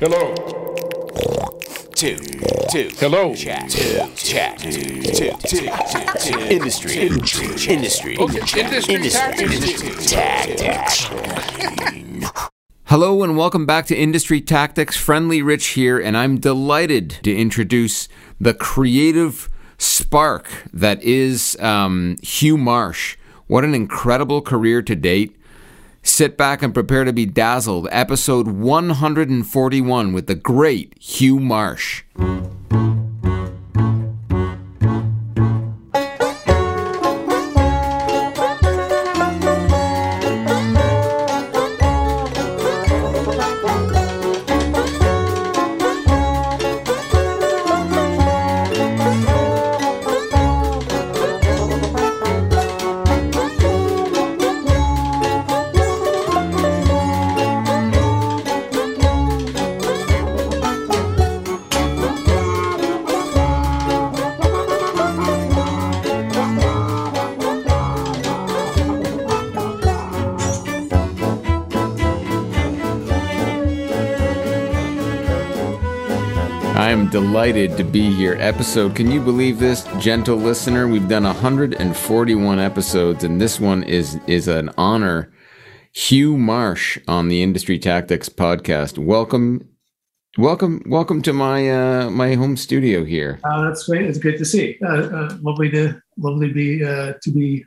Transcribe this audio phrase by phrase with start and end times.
[0.00, 0.32] Hello.
[1.96, 2.18] two,
[2.70, 2.88] two.
[2.98, 3.34] Hello.
[3.34, 4.70] Chat, two, chat, two,
[5.02, 5.68] two, two,
[6.20, 6.38] two.
[6.38, 6.98] Industry,
[7.66, 10.08] industry, Okay, industry tactics.
[10.08, 11.10] tactics.
[12.84, 14.96] Hello and welcome back to Industry Tactics.
[14.96, 18.08] Friendly Rich here, and I'm delighted to introduce
[18.40, 23.16] the creative spark that is um, Hugh Marsh.
[23.48, 25.34] What an incredible career to date.
[26.08, 27.86] Sit back and prepare to be dazzled.
[27.92, 32.02] Episode 141 with the great Hugh Marsh.
[77.48, 78.36] To be here.
[78.38, 80.86] Episode, can you believe this, gentle listener?
[80.86, 85.32] We've done 141 episodes, and this one is is an honor.
[85.92, 88.98] Hugh Marsh on the Industry Tactics podcast.
[88.98, 89.66] Welcome,
[90.36, 93.40] welcome, welcome to my uh, my home studio here.
[93.42, 94.04] Uh, that's great.
[94.04, 94.76] It's great to see.
[94.84, 97.64] Uh, uh, lovely to lovely to be uh, to be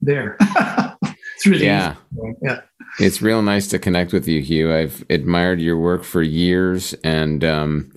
[0.00, 0.36] there
[1.42, 1.96] through the Yeah.
[2.40, 2.60] yeah.
[3.00, 4.72] It's real nice to connect with you, Hugh.
[4.72, 7.92] I've admired your work for years, and um,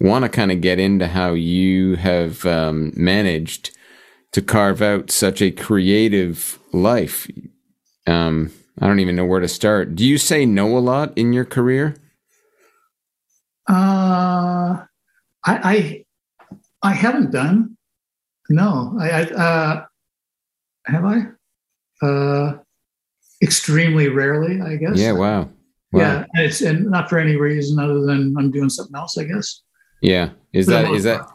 [0.00, 3.76] want to kind of get into how you have um, managed
[4.32, 7.30] to carve out such a creative life.
[8.06, 9.94] Um, I don't even know where to start.
[9.94, 11.96] Do you say no a lot in your career?
[13.68, 14.84] Uh, I,
[15.46, 16.04] I
[16.82, 17.76] I haven't done.
[18.50, 19.86] No, I, I uh,
[20.86, 21.26] have I.
[22.04, 22.58] Uh,
[23.42, 24.98] extremely rarely, I guess.
[24.98, 25.12] Yeah.
[25.12, 25.50] Wow.
[25.92, 26.00] Wow.
[26.00, 29.24] Yeah, and it's and not for any reason other than I'm doing something else, I
[29.24, 29.62] guess.
[30.04, 30.30] Yeah.
[30.52, 31.26] Is that is that?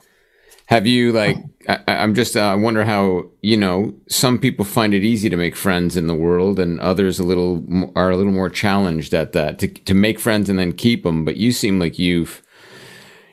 [0.67, 1.37] Have you like?
[1.67, 2.37] I, I'm just.
[2.37, 3.95] Uh, I wonder how you know.
[4.07, 7.65] Some people find it easy to make friends in the world, and others a little
[7.95, 11.25] are a little more challenged at that to to make friends and then keep them.
[11.25, 12.43] But you seem like you've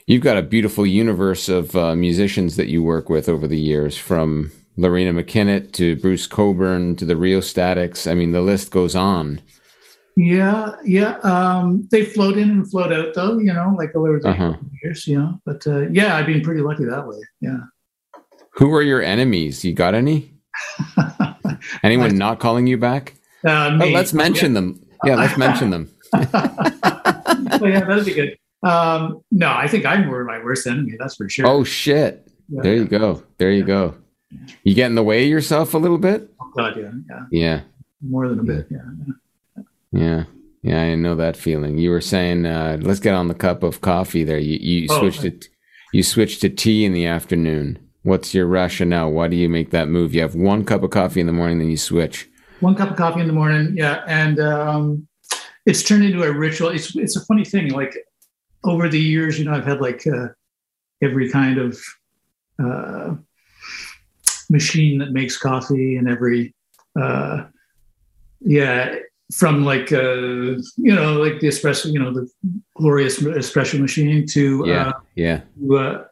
[0.07, 3.99] you've got a beautiful universe of uh, musicians that you work with over the years,
[3.99, 8.07] from Loreena McKennitt to Bruce Cockburn to the Rheostatics.
[8.07, 9.43] I mean, the list goes on.
[10.17, 11.19] Yeah, yeah.
[11.19, 13.39] Um, they float in and float out, though.
[13.39, 14.55] You know, like over the Uh-huh.
[14.83, 15.07] years.
[15.07, 17.17] You know, but uh, yeah, I've been pretty lucky that way.
[17.41, 17.59] Yeah.
[18.55, 19.65] Who are your enemies?
[19.65, 20.33] You got any?
[21.83, 23.15] Anyone not calling you back?
[23.47, 24.81] Uh, Oh, let's mention them.
[25.05, 25.91] Yeah, let's mention them.
[26.15, 28.39] oh, yeah, that'd be good.
[28.63, 30.93] Um, no, I think I'm more my worst enemy.
[30.99, 31.47] That's for sure.
[31.47, 32.27] Oh shit!
[32.49, 32.63] Yeah.
[32.63, 33.23] There you go.
[33.39, 33.95] There you go.
[34.65, 36.31] You get in the way of yourself a little bit.
[36.41, 37.61] Oh, God, yeah, yeah, Yeah,
[38.03, 38.67] more than a bit.
[38.71, 38.79] Yeah,
[39.97, 40.25] yeah,
[40.63, 40.83] yeah.
[40.83, 41.79] I know that feeling.
[41.79, 44.99] You were saying, uh, "Let's get on the cup of coffee." There, you you Oh,
[45.01, 45.49] switched to
[45.93, 47.79] you switched to tea in the afternoon.
[48.03, 49.11] What's your rationale?
[49.11, 50.15] Why do you make that move?
[50.15, 52.29] You have one cup of coffee in the morning, then you switch.
[52.61, 53.77] one cup of coffee in the morning.
[53.77, 55.09] Yeah, and um,
[55.67, 56.69] it's turned into a ritual.
[56.71, 57.71] It's it's a funny thing.
[57.73, 57.97] Like
[58.65, 60.29] over the years, you know, I've had like uh,
[61.03, 61.79] every kind of
[62.63, 63.15] uh,
[64.51, 66.55] machine that makes coffee, and every
[67.01, 67.45] uh,
[68.41, 68.97] yeah,
[69.33, 70.03] from like uh,
[70.77, 72.29] you know, like the espresso, you know, the
[72.77, 75.41] glorious espresso machine to Yeah, uh, yeah.
[75.61, 76.05] to, uh,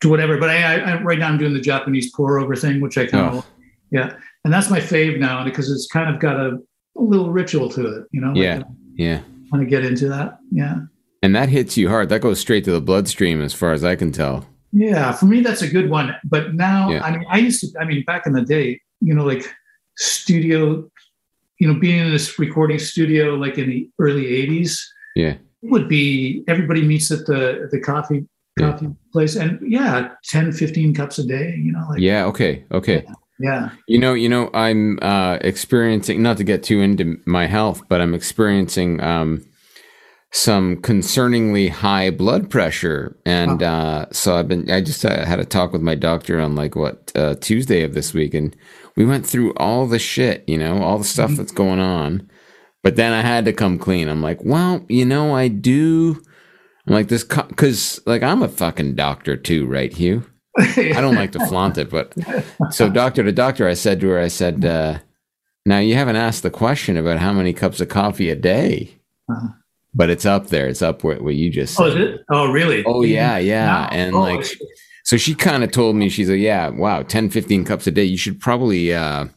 [0.00, 0.38] to whatever.
[0.38, 3.26] But I, I, right now I'm doing the Japanese pour over thing, which I kind
[3.36, 3.46] of Oh.
[3.90, 6.58] yeah, and that's my fave now because it's kind of got a,
[6.96, 8.32] a little ritual to it, you know.
[8.34, 8.62] Yeah.
[8.94, 9.20] Yeah.
[9.52, 10.38] want to get into that.
[10.50, 10.80] Yeah,
[11.22, 12.08] And that hits you hard.
[12.08, 14.46] That goes straight to the bloodstream, as far as I can tell.
[14.72, 15.10] yeah.
[15.12, 16.14] For me, that's a good one.
[16.24, 17.02] But now, Yeah.
[17.04, 17.68] I mean, I used to.
[17.80, 19.44] I mean, back in the day, you know, like
[19.96, 20.88] studio,
[21.58, 24.80] you know, being in this recording studio, like in the early '80s,
[25.16, 25.34] Yeah.
[25.62, 28.24] It would be everybody meets at the the coffee
[28.58, 28.70] Yeah.
[28.72, 31.54] coffee place, and yeah, 10, 15 cups a day.
[31.58, 32.26] You know, like Yeah.
[32.26, 32.64] Okay.
[32.72, 33.04] Okay.
[33.40, 33.70] yeah.
[33.88, 38.00] You know, you know, I'm uh, experiencing not to get too into my health, but
[38.00, 39.44] I'm experiencing um,
[40.32, 44.70] some concerningly high blood pressure, and uh, so I've been.
[44.70, 47.94] I just uh, had a talk with my doctor on like what uh, Tuesday of
[47.94, 48.54] this week, and
[48.98, 52.28] we went through all the shit, you know, all the stuff that's going on.
[52.82, 54.08] But then I had to come clean.
[54.08, 56.20] I'm like, well, you know, I do.
[56.84, 60.24] I'm like this because like I'm a fucking doctor too, right, Hugh?
[60.58, 62.12] I don't like to flaunt it, but
[62.70, 64.98] so doctor to doctor, I said to her, I said, uh,
[65.64, 68.96] now you haven't asked the question about how many cups of coffee a day.
[69.30, 69.48] Uh-huh.
[69.94, 70.66] but it's up there.
[70.66, 71.82] It's up where what you just said.
[71.84, 72.20] Oh, is it?
[72.32, 72.82] Oh, really?
[72.84, 73.88] Oh yeah, yeah.
[73.92, 74.44] And Oh, like
[75.08, 78.04] so she kind of told me she's like, "Yeah, wow, 10 15 cups a day.
[78.04, 79.28] You should probably uh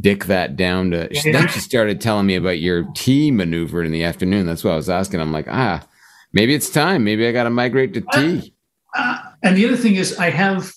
[0.00, 1.22] dick that down to Yeah.
[1.30, 4.44] Then she started telling me about your tea maneuver in the afternoon.
[4.44, 5.20] That's what I was asking.
[5.20, 5.86] I'm like, "Ah,
[6.32, 7.04] maybe it's time.
[7.04, 8.52] Maybe I got to migrate to tea."
[8.96, 10.72] Uh, and the other thing is, I have,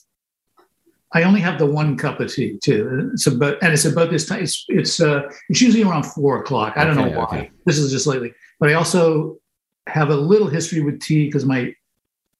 [1.16, 3.10] I only have the one cup of tea too.
[3.14, 4.44] It's about, and it's about this time.
[4.44, 6.74] It's it's uh, it's usually around four o'clock.
[6.78, 7.26] I don't Okay, know why.
[7.26, 7.52] okay.
[7.66, 9.40] This is just lately, but I also
[9.88, 11.74] have a little history with tea because my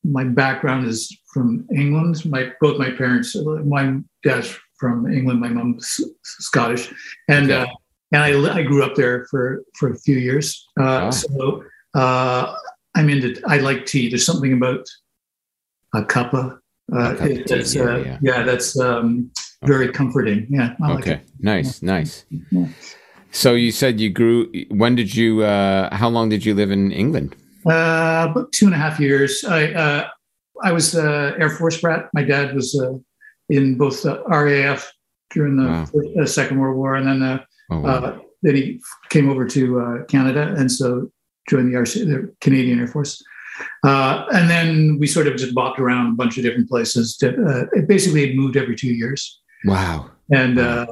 [0.04, 2.24] my background is from England.
[2.26, 3.36] My both my parents,
[3.66, 6.92] my dad's from England, my mom's Scottish,
[7.30, 7.62] and Okay.
[7.62, 7.68] uh,
[8.14, 10.68] and I, I grew up there for for a few years.
[10.80, 11.12] Uh.
[11.12, 11.64] So
[11.94, 12.56] uh,
[12.96, 13.40] I'm into.
[13.48, 14.10] I like tea.
[14.10, 14.86] There's something about
[15.96, 16.58] a cuppa.
[16.94, 18.18] Uh, A cup it- tea, that's, yeah, uh, yeah.
[18.22, 18.44] yeah.
[18.44, 19.32] that's um,
[19.64, 20.48] very comforting.
[20.50, 21.14] Yeah, I like Okay.
[21.14, 21.30] it.
[21.40, 22.26] Nice, nice.
[22.52, 22.68] Yeah.
[23.32, 26.92] So you said you grew when did you uh how long did you live in
[26.92, 27.36] England?
[27.66, 29.46] Uh, about two and a half years.
[29.48, 30.10] I uh,
[30.64, 32.10] I was uh, Air Force brat.
[32.14, 32.94] My dad was uh,
[33.50, 34.92] in both the RAF
[35.34, 35.86] during the Wow.
[35.86, 37.40] first, uh, Second World War, and then uh,
[37.72, 37.90] Oh, wow.
[37.90, 41.10] uh, then he came over to uh, Canada, and so
[41.50, 43.24] joined the RC, the Canadian Air Force.
[43.86, 47.16] Uh, and then we sort of just bopped around a bunch of different places.
[47.18, 49.40] To, uh, it basically moved every two years.
[49.66, 50.10] wow.
[50.34, 50.86] And uh,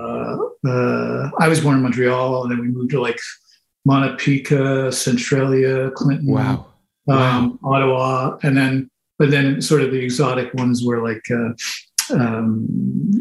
[0.68, 3.18] uh, I was born in Montreal, and then we moved to like
[3.86, 6.68] Mont Apica, Centralia, Clinton, Wow.
[7.10, 8.89] um, Ottawa, and then
[9.19, 11.51] but then sort of the exotic ones were like uh,
[12.16, 12.66] um,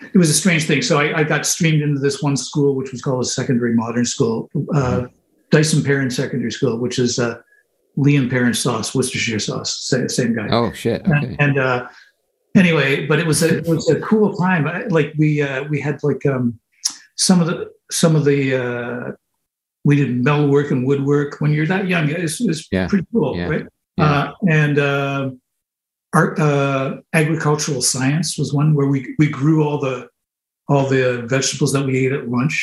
[0.02, 0.82] it was a strange thing.
[0.82, 4.06] So I, I got streamed into this one school, which was called a secondary modern
[4.06, 5.08] school, uh,
[5.52, 7.40] Dyson Perrins Secondary School, which is uh,
[7.96, 10.48] Lea & Perrins sauce, Worcestershire sauce, same, same guy.
[10.52, 11.04] Oh shit.
[11.06, 11.36] And- Okay.
[11.40, 11.88] And uh,
[12.56, 14.66] anyway, but it was a it was a cool time.
[14.90, 16.60] Like we uh, we had like um,
[17.16, 19.12] some of the some of the uh,
[19.88, 22.10] we did metalwork and woodwork when you're that young.
[22.10, 22.88] It's, it's Yeah.
[22.92, 23.48] pretty cool, Yeah.
[23.54, 23.66] right?
[23.98, 24.06] Yeah.
[24.06, 25.30] Uh, and uh,
[26.14, 29.96] art, uh, agricultural science was one where we we grew all the
[30.72, 32.56] all the vegetables that we ate at lunch.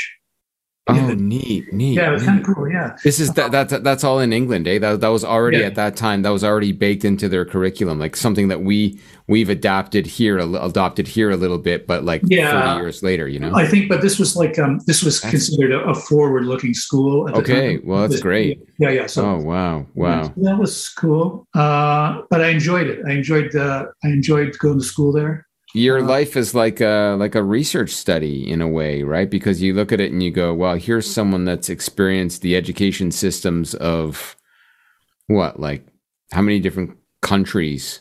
[0.86, 1.14] Oh, yeah.
[1.14, 1.94] neat, neat.
[1.94, 2.26] Yeah, it was neat.
[2.28, 2.68] kind of cool.
[2.68, 2.94] Yeah.
[3.02, 4.78] This is that that's that's all in England, eh?
[4.78, 5.66] That that was already Yeah.
[5.66, 6.20] at that time.
[6.20, 11.08] That was already baked into their curriculum, like something that we we've adapted here, adopted
[11.08, 12.50] here a little bit, but like Yeah.
[12.50, 13.54] thirty years later, you know.
[13.54, 17.28] I think, but this was like um, this was That's- considered a, a forward-looking school.
[17.28, 17.86] At the Okay, time.
[17.86, 18.60] well, that's great.
[18.78, 19.06] Yeah, yeah.
[19.06, 20.34] So oh wow, wow.
[20.36, 21.46] That was cool.
[21.54, 23.00] Uh, but I enjoyed it.
[23.08, 25.46] I enjoyed uh, I enjoyed going to school there.
[25.74, 29.28] Your Uh, life is like a like a research study in a way, right?
[29.28, 33.10] Because you look at it and you go, "Well, here's someone that's experienced the education
[33.10, 34.36] systems of
[35.26, 35.84] what, like
[36.32, 38.00] how many different countries,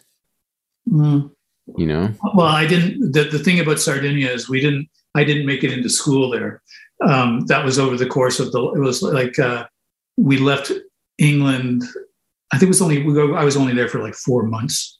[0.87, 1.31] Mm.
[1.75, 3.11] you know?" Well, I didn't.
[3.11, 4.87] The, the thing about Sardinia is we didn't.
[5.15, 6.61] I didn't make it into school there.
[7.03, 8.61] Um, that was over the course of the.
[8.75, 9.65] It was like uh,
[10.17, 10.71] we left
[11.17, 11.83] England.
[12.51, 13.01] I think it was only.
[13.35, 14.99] I was only there for like four months.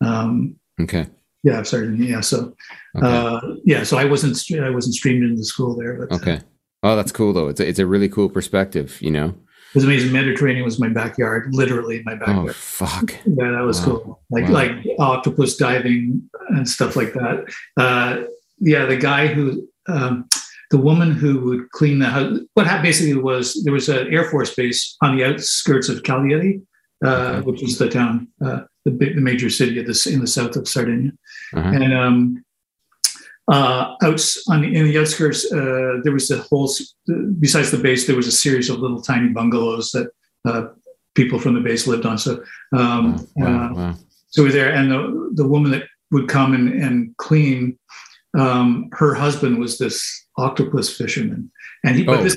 [0.00, 1.06] Um, Okay.
[1.42, 2.08] Yeah, Sardinia.
[2.10, 2.54] Yeah, so
[2.96, 3.06] Okay.
[3.06, 4.36] uh, yeah, so I wasn't.
[4.60, 6.40] I wasn't streamed into the school there, but okay.
[6.82, 7.48] Oh, that's cool though.
[7.48, 9.28] It's a, it's a really cool perspective, you know.
[9.28, 10.12] it was amazing.
[10.12, 12.50] Mediterranean was my backyard, literally my backyard.
[12.50, 13.12] Oh fuck.
[13.26, 13.84] Yeah, that was Wow.
[13.86, 14.22] cool.
[14.30, 14.50] Like Wow.
[14.52, 17.44] like octopus diving and stuff like that.
[17.76, 18.22] Uh,
[18.60, 20.28] yeah, the guy who, um,
[20.70, 22.38] the woman who would clean the house.
[22.54, 26.60] What happened basically was there was an Air Force base on the outskirts of Cagliari,
[27.04, 27.40] uh, Okay.
[27.42, 30.66] which is the town, uh, the, the major city of this in the south of
[30.68, 31.12] Sardinia.
[31.54, 31.68] Uh-huh.
[31.68, 32.44] And um,
[33.50, 36.70] uh, out on the, in the outskirts, uh, there was a whole.
[37.40, 40.10] Besides the base, there was a series of little tiny bungalows that
[40.44, 40.68] uh,
[41.14, 42.18] people from the base lived on.
[42.18, 42.42] So,
[42.76, 43.94] um, Wow, uh, wow.
[44.28, 47.78] so we were there, and the the woman that would come and, and clean,
[48.38, 51.50] um, her husband was this octopus fisherman,
[51.84, 52.04] and he.
[52.04, 52.22] But Oh.
[52.24, 52.36] this,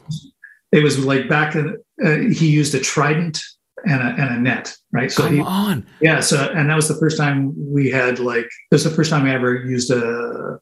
[0.72, 1.78] it was like back in.
[2.04, 3.40] Uh, he used a trident
[3.86, 5.12] and a, and a net, right?
[5.12, 5.86] So Come he, on.
[6.02, 6.20] yeah.
[6.20, 8.46] So and that was the first time we had like.
[8.46, 10.60] It was the first time I ever used a,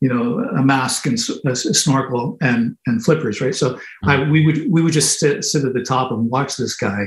[0.00, 3.54] you know, a mask and a, snorkel and and flippers, right?
[3.54, 4.30] So I Uh-huh.
[4.30, 7.06] we would we would just sit sit at the top and watch this guy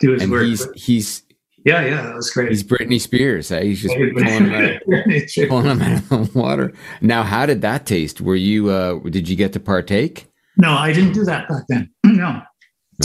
[0.00, 0.44] do his And work.
[0.44, 1.22] he's he's
[1.66, 2.50] yeah, yeah, that was great.
[2.50, 3.50] he's Britney Spears.
[3.50, 3.62] eh?
[3.62, 4.80] He's just pulling him out of,
[5.48, 6.74] pulling him out of the water.
[7.00, 8.20] Now, how did that taste?
[8.20, 10.26] Were you uh did you get to partake?
[10.58, 11.90] No, I didn't do that back then.
[12.04, 12.42] No,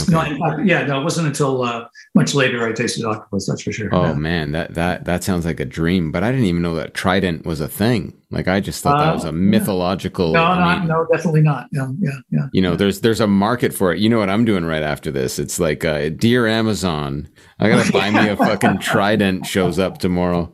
[0.02, 0.12] Okay.
[0.12, 0.20] no.
[0.22, 1.00] In fact, yeah, no.
[1.00, 3.46] It wasn't until uh, much later I tasted octopus.
[3.46, 3.88] That's for sure.
[3.92, 4.14] Oh Yeah.
[4.14, 6.10] man, that that that sounds like a dream.
[6.12, 8.14] But I didn't even know that trident was a thing.
[8.30, 9.32] Like I just thought that Uh, was a yeah.
[9.32, 10.32] mythological.
[10.32, 11.66] no, I mean, no, definitely not.
[11.72, 12.46] Yeah, yeah, yeah.
[12.52, 13.98] You know, there's there's a market for it.
[13.98, 15.38] You know what I'm doing right after this?
[15.38, 17.28] It's like, uh, dear Amazon,
[17.58, 19.46] I gotta buy me a fucking trident.
[19.46, 20.52] Shows up tomorrow.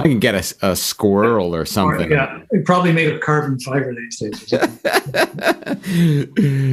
[0.00, 2.10] I can get a, a squirrel or Or, something.
[2.10, 4.48] yeah, probably made of carbon fiber these days.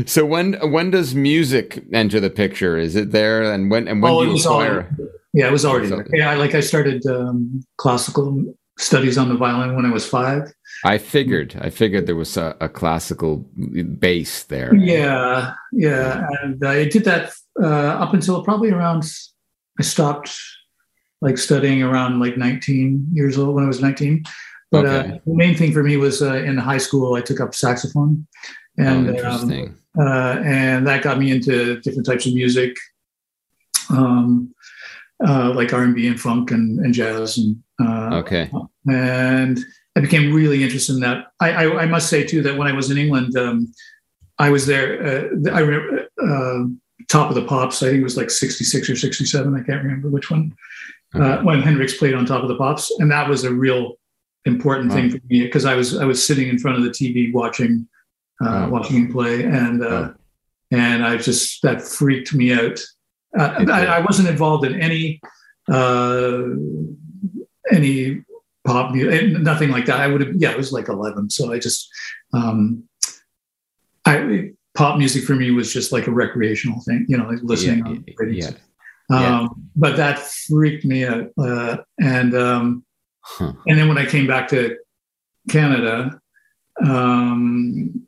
[0.11, 2.77] so when when does music enter the picture?
[2.77, 3.43] Is it there?
[3.51, 4.71] And when and when Oh, do it you was acquire?
[4.71, 6.07] already- yeah, it was already there.
[6.13, 8.43] Yeah, like I started um, classical
[8.79, 10.51] studies on the violin when I was five.
[10.83, 11.55] I figured.
[11.61, 13.37] I figured there was a, a classical
[13.99, 14.73] base there.
[14.75, 17.65] Yeah, yeah, and I did that uh,
[18.03, 19.03] up until probably around.
[19.79, 20.31] I stopped
[21.21, 24.23] like studying around like 19 years old when I was 19.
[24.69, 27.55] But uh, the main thing for me was uh, in high school I took up
[27.55, 28.27] saxophone,
[28.77, 32.75] and oh, um, uh, and that got me into different types of music,
[33.89, 34.53] um,
[35.25, 38.51] uh, like R and B and funk and, and jazz and uh, okay.
[38.89, 39.59] and
[39.95, 41.27] I became really interested in that.
[41.39, 43.71] I, I, I must say too that when I was in England, um,
[44.37, 45.03] I was there.
[45.03, 46.65] Uh, I remember uh,
[47.07, 47.81] Top of the Pops.
[47.81, 49.55] I think it was like '66 or '67.
[49.55, 50.55] I can't remember which one.
[51.15, 53.93] Uh, when Hendrix played on Top of the Pops, and that was a real
[54.45, 57.33] important thing for me because I was I was sitting in front of the TV
[57.33, 57.87] watching
[58.43, 58.69] uh, Oh.
[58.69, 60.11] watching him play, and uh,
[60.71, 62.79] and I just that freaked me out.
[63.37, 63.85] Uh, I.
[63.85, 65.19] I wasn't involved in any
[65.71, 66.43] uh,
[67.71, 68.21] any
[68.65, 69.99] pop music, nothing like that.
[69.99, 71.29] I would have, yeah, I was like 11.
[71.29, 71.89] So I just,
[72.33, 72.83] um,
[74.05, 77.79] I, pop music for me was just like a recreational thing, you know, like listening
[77.79, 78.49] Yeah, on yeah,
[79.09, 79.21] radio.
[79.27, 79.39] yeah.
[79.39, 81.29] Um, but that freaked me out.
[81.37, 82.83] Uh, and, um,
[83.21, 83.51] Huh.
[83.67, 84.77] and then when I came back to
[85.49, 86.17] Canada,
[86.85, 88.07] um,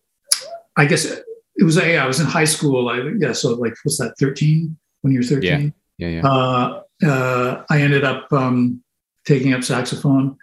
[0.77, 2.87] I guess it was, yeah, I was in high school.
[2.87, 3.33] I, yeah.
[3.33, 4.13] So like, what's that?
[4.17, 5.73] 13 when you're 13?
[5.97, 6.21] Yeah, yeah.
[6.25, 8.81] uh, uh, I ended up um,
[9.25, 10.37] taking up saxophone,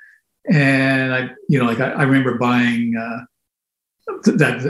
[0.53, 3.25] and I, you know, like I, I remember buying uh,
[4.25, 4.61] th- that.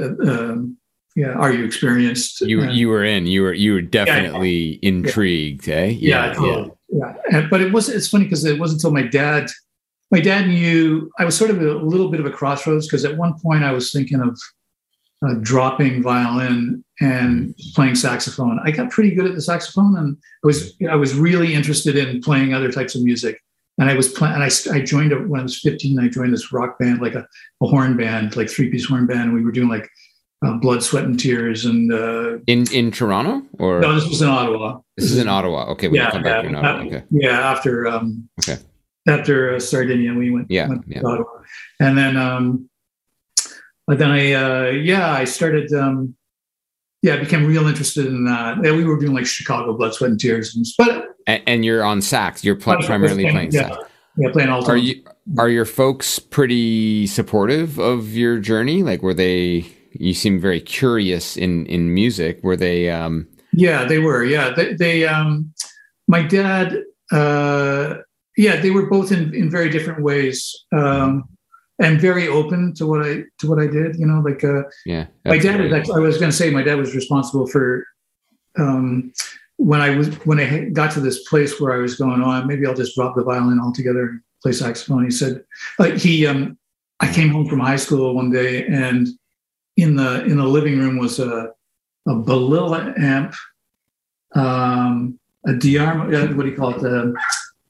[1.16, 2.40] Uh, yeah, are you experienced?
[2.42, 3.26] you And- you were in.
[3.26, 5.86] You were you were definitely intrigued, eh?
[5.98, 6.70] yeah, totally.
[6.88, 7.14] yeah.
[7.32, 9.50] And, but it was it's funny because it wasn't until my dad,
[10.10, 13.16] my dad knew I was sort of a little bit of a crossroads because at
[13.16, 14.38] one point I was thinking of
[15.26, 18.60] uh, dropping violin and playing saxophone.
[18.64, 22.20] I got pretty good at the saxophone, and I was I was really interested in
[22.20, 23.40] playing other types of music.
[23.78, 25.98] And I was playing, and I, I joined a, when I was 15.
[25.98, 27.26] I joined this rock band, like a,
[27.62, 29.20] a horn band, like three piece horn band.
[29.24, 29.86] And we were doing like
[30.46, 31.64] uh, blood, sweat, and tears.
[31.64, 34.80] And uh, In in Toronto or no, this was in Ottawa.
[34.96, 35.66] this is in Ottawa.
[35.72, 36.80] Okay, we Yeah, come back yeah, in Ottawa.
[36.82, 38.58] uh, Okay, Yeah, after um, Okay.
[39.08, 41.00] after uh, Sardinia, we went, Yeah, went yeah.
[41.00, 41.30] to Ottawa,
[41.80, 42.68] and then um,
[43.86, 46.14] but then I uh, yeah I started um,
[47.02, 48.58] yeah I became real interested in that.
[48.64, 51.84] Yeah, we were doing like Chicago Blood, Sweat, and Tears, and, but and, and you're
[51.84, 52.44] on sax.
[52.44, 53.76] You're pl- primarily playing yeah, sax.
[54.16, 55.02] yeah, playing all Are you
[55.38, 58.82] are your folks pretty supportive of your journey?
[58.82, 59.66] Like, were they?
[60.00, 62.40] You seem very curious in in music.
[62.42, 62.90] Were they?
[62.90, 64.24] um Yeah, they were.
[64.24, 65.52] Yeah, they, they um,
[66.08, 66.76] my dad.
[67.12, 67.96] Uh,
[68.36, 71.24] yeah, they were both in in very different ways, um,
[71.78, 73.96] and very open to what I to what I did.
[73.96, 76.62] You know, like uh, Yeah, my dad is actually, I was going to say my
[76.62, 77.86] dad was responsible for
[78.58, 79.12] um,
[79.56, 82.46] when I was when I got to this place where I was going on.
[82.46, 85.04] Maybe I'll just drop the violin altogether and play saxophone.
[85.04, 85.44] He said
[85.78, 86.26] uh, he.
[86.26, 86.58] Um,
[87.00, 89.06] I came home from high school one day, and
[89.76, 91.50] in the in the living room was a
[92.08, 93.34] a Balilla amp,
[94.34, 96.12] um, a Diarm.
[96.14, 96.84] Uh, what do you call it?
[96.84, 97.14] Um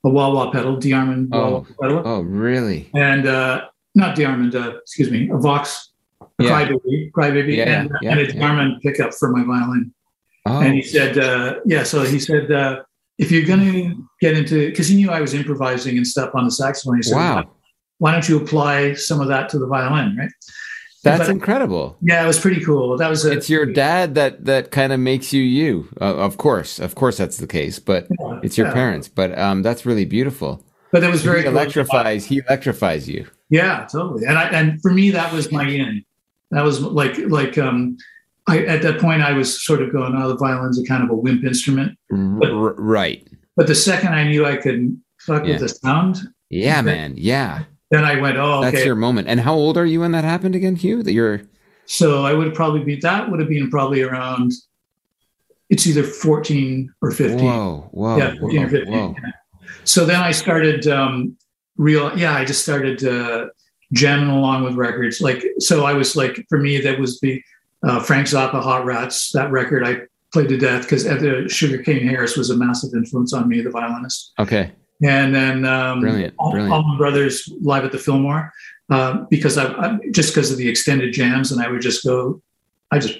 [0.05, 2.89] a wah wah pedal, DeArmond wah wah pedal, Oh, really?
[2.95, 3.65] and uh,
[3.97, 4.55] not DeArmond.
[4.55, 6.51] Uh, excuse me, a Vox a Yeah.
[6.51, 8.39] crybaby, crybaby, Yeah, and, yeah, and a yeah.
[8.41, 9.93] Diamond pickup for my violin.
[10.45, 11.83] Oh, And he said, uh, yeah.
[11.83, 12.83] So he said, uh,
[13.19, 16.45] if you're going to get into, because he knew I was improvising and stuff on
[16.45, 17.51] the saxophone, he said, Wow.
[17.99, 20.31] why don't you apply some of that to the violin, right?
[21.07, 21.97] That's But- incredible.
[22.03, 22.97] Yeah, it was pretty cool.
[22.99, 25.89] That was a, It's your dad that that kind of makes you you.
[26.01, 27.79] Uh, of course, of course, that's the case.
[27.79, 28.73] But Yeah, it's your yeah.
[28.75, 29.09] parents.
[29.09, 30.63] But um, that's really beautiful.
[30.93, 31.53] but it was very he cool.
[31.53, 32.25] electrifies.
[32.27, 33.27] He electrifies you.
[33.51, 34.25] Yeah, totally.
[34.27, 36.05] And I and for me that was my in.
[36.51, 37.97] That was like like um
[38.49, 41.11] I at that point I was sort of going, oh, the violin's a kind of
[41.11, 41.99] a wimp instrument.
[42.13, 43.27] R- r- right.
[43.57, 45.53] But the second I knew I could fuck Yeah.
[45.53, 46.19] with the sound,
[46.51, 47.15] Yeah, man.
[47.17, 47.65] Yeah.
[47.91, 48.71] Then I went, oh, okay.
[48.71, 49.29] That's your moment.
[49.29, 51.03] And how old are you when that happened again, Hugh?
[51.03, 51.43] That you're
[51.87, 54.53] so I would probably be that would have been probably around.
[55.71, 57.47] It's either fourteen or fifteen.
[57.47, 58.93] whoa, whoa, yeah, 14 or 15.
[58.93, 59.15] whoa.
[59.23, 59.31] yeah.
[59.85, 61.37] So then I started um,
[61.77, 62.17] real.
[62.17, 63.47] Yeah, I just started uh,
[63.93, 65.21] jamming along with records.
[65.21, 67.43] Like, so I was like, for me, that was the
[67.85, 69.31] uh, Frank Zappa Hot Rats.
[69.33, 70.03] That record I
[70.33, 71.05] played to death because
[71.53, 74.33] Sugar Cane Harris was a massive influence on me, the violinist.
[74.39, 74.73] Okay.
[75.03, 76.73] And then um, Brilliant, All, brilliant.
[76.73, 78.53] Allman Brothers live at the Fillmore
[78.91, 82.41] uh, because I, I just because of the extended jams, and I would just go,
[82.91, 83.19] I just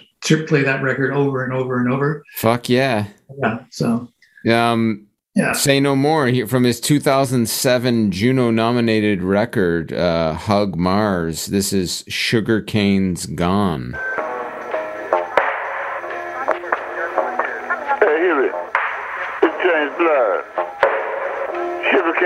[0.49, 2.25] play that record over and over and over.
[2.37, 3.07] Fuck yeah.
[3.43, 3.59] Yeah.
[3.71, 4.09] So
[4.51, 5.53] Um, yeah.
[5.53, 11.45] Say No More he- from his 2007 Juno nominated record, uh, Hugh Marsh.
[11.47, 13.97] This is Sugar Cane's Gone.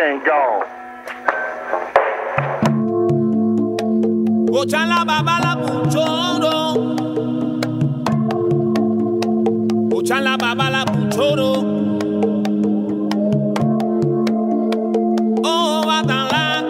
[0.01, 0.65] Sugarcane gone.
[4.51, 6.57] Ochala baba la puchoro.
[9.95, 11.53] Ochala baba la puchoro.
[15.45, 16.63] Oh, batala.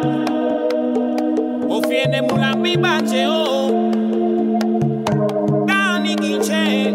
[1.69, 3.71] Ofiene mula mi bache o.
[5.67, 6.95] Gani giche.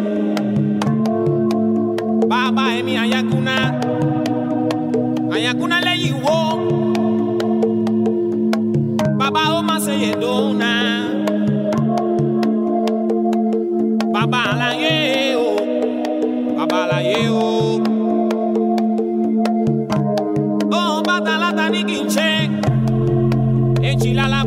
[2.28, 3.56] Baba emi ayakuna.
[5.32, 5.85] Ayakuna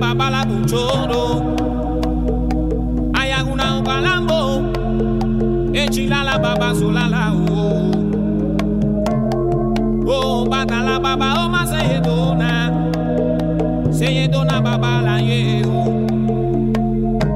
[0.08, 1.22] Echila la baba la buchoro.
[1.36, 4.62] Oh, Ayaguna o kalambo.
[5.74, 7.90] Echila la baba o.
[10.06, 12.72] Oh, la baba o ma se ye dona.
[13.92, 16.06] Se dona baba la ye o.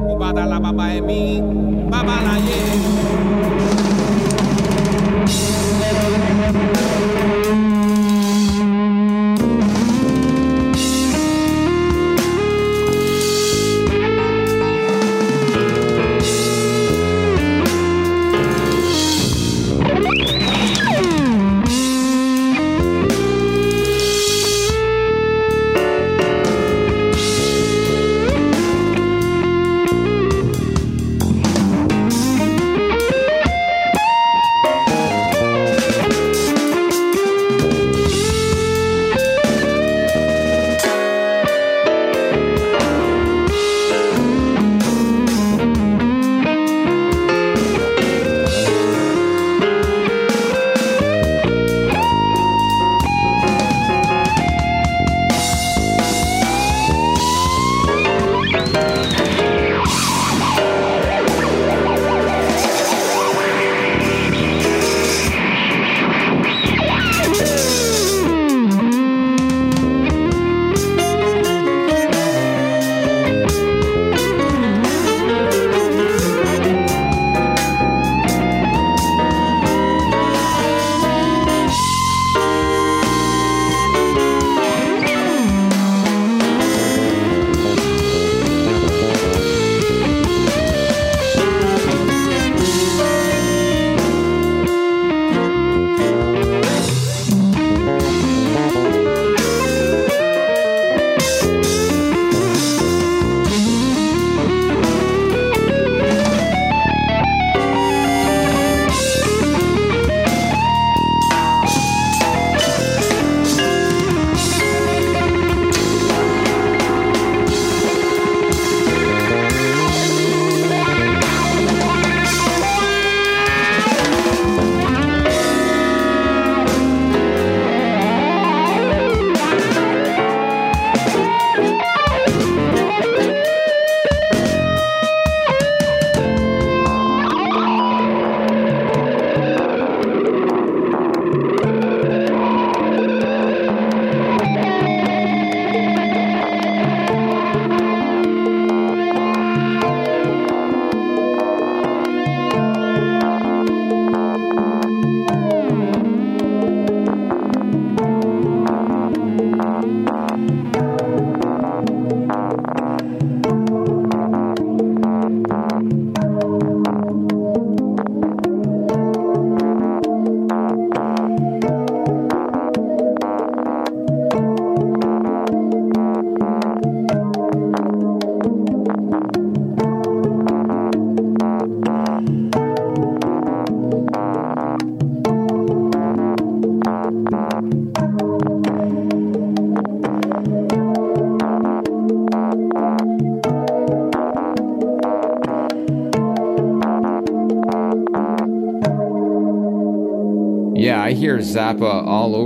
[0.08, 1.00] O baba e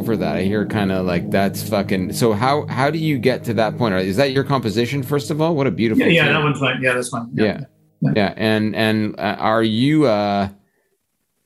[0.06, 0.36] over that.
[0.36, 2.12] I hear kind of like that's fucking.
[2.12, 3.94] So how how do you get to that point?
[3.96, 5.56] Is that your composition first of all?
[5.56, 6.06] What a beautiful.
[6.06, 6.80] Yeah, yeah, that one's fine.
[6.80, 7.28] Yeah, that's fine.
[7.34, 7.64] Yeah.
[8.00, 10.50] Yeah, and and uh, are you uh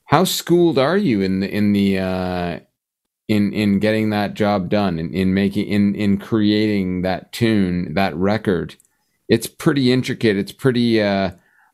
[0.04, 2.60] how schooled are you in the in the uh
[3.28, 8.14] in in getting that job done in, in making in in creating that tune, that
[8.16, 8.74] record?
[9.28, 10.36] It's pretty intricate.
[10.36, 11.30] It's pretty uh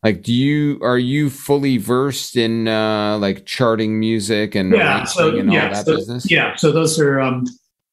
[0.06, 5.02] like do you are you fully versed in uh like charting music and Yeah.
[5.04, 6.30] So and all yeah, that so, business?
[6.30, 6.54] yeah.
[6.56, 7.44] So those are um,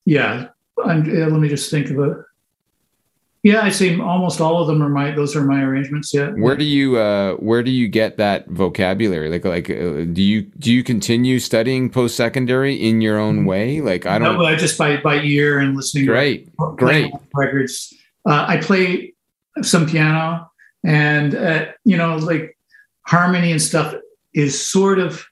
[0.05, 0.49] yeah.
[0.85, 2.17] I'm, yeah, let me just think of it.
[3.43, 5.11] Yeah, I say almost all of them are my.
[5.11, 6.13] Those are my arrangements.
[6.13, 6.29] Yeah.
[6.31, 9.29] Where do you uh where do you get that vocabulary?
[9.29, 13.81] Like like uh, do you do you continue studying post secondary in your own way?
[13.81, 16.05] Like I don't No, I just by by ear and listening.
[16.05, 16.55] Great.
[16.57, 17.13] playing Great.
[17.35, 17.93] records.
[18.25, 19.13] Uh, I play
[19.61, 20.49] some piano,
[20.83, 22.57] and uh, you know, like
[23.03, 23.95] harmony and stuff
[24.33, 25.25] is sort of,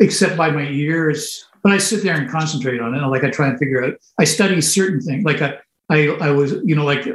[0.00, 1.46] except by my ears.
[1.62, 2.98] But I sit there and concentrate on it.
[3.06, 3.94] Like I try and figure out.
[4.18, 5.24] I study certain things.
[5.24, 7.06] Like I, I, I was, you know, like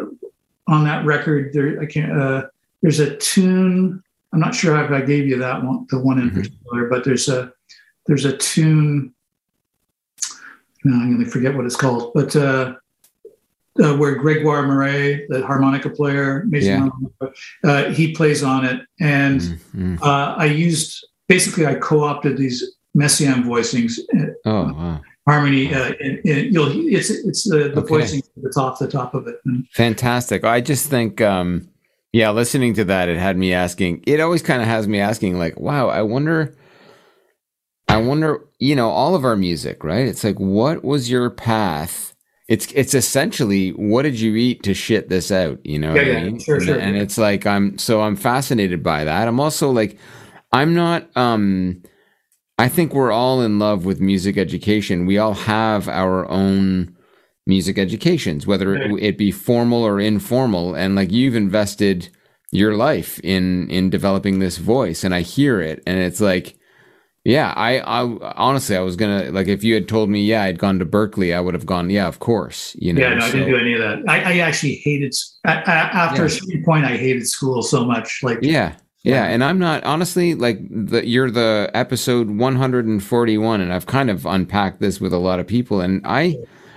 [0.67, 1.79] on that record there.
[1.79, 2.11] I can't.
[2.19, 2.47] Uh,
[2.81, 4.01] there's a tune.
[4.33, 6.35] I'm not sure if I gave you that one, the one in Mhm.
[6.35, 7.51] particular, but there's a
[8.07, 9.13] there's a tune.
[10.85, 12.75] I'm going to forget what it's called, but uh,
[13.83, 16.89] uh, where Gregoire Maret, the harmonica player, Yeah.
[17.63, 19.41] uh, he plays on it, and
[19.75, 20.01] Mhm.
[20.01, 22.63] uh, I used basically I co-opted these
[22.97, 25.01] messiaen voicings, uh, Oh wow.
[25.27, 25.73] harmony.
[25.73, 27.87] Uh, and, and you'll it's it's the, the Okay.
[27.87, 29.35] voicing that's off the top of it.
[29.45, 30.43] And Fantastic.
[30.43, 31.69] I just think, um,
[32.11, 34.03] yeah, listening to that, it had me asking.
[34.07, 36.55] It always kind of has me asking, like, wow, I wonder,
[37.87, 40.07] I wonder, you know, all of our music, right?
[40.07, 42.08] It's like, what was your path?
[42.49, 45.65] It's it's essentially, what did you eat to shit this out?
[45.65, 46.39] You know Yeah, what I yeah, mean?
[46.39, 46.79] sure, and, sure.
[46.79, 49.27] and it's like I'm so I'm fascinated by that.
[49.29, 49.99] I'm also like,
[50.51, 51.15] I'm not.
[51.15, 51.83] um
[52.57, 55.05] I think we're all in love with music education.
[55.05, 56.95] We all have our own
[57.47, 60.75] music educations, whether it, it be formal or informal.
[60.75, 62.09] And like you've invested
[62.51, 66.57] your life in in developing this voice, and I hear it, and it's like,
[67.25, 70.57] yeah, I, I honestly, I was gonna like if you had told me, yeah, I'd
[70.57, 73.01] gone to Berklee, I would have gone, yeah, of course, you know.
[73.01, 74.09] yeah, no, I didn't do any of that.
[74.09, 75.13] I, I actually hated
[75.45, 76.27] a- a- after Yeah.
[76.27, 76.85] a certain point.
[76.85, 78.21] I hated school so much.
[78.23, 78.75] Like Yeah.
[79.01, 84.25] Yeah, and I'm not honestly like the you're the episode 141 and I've kind of
[84.25, 86.35] unpacked this with a lot of people and I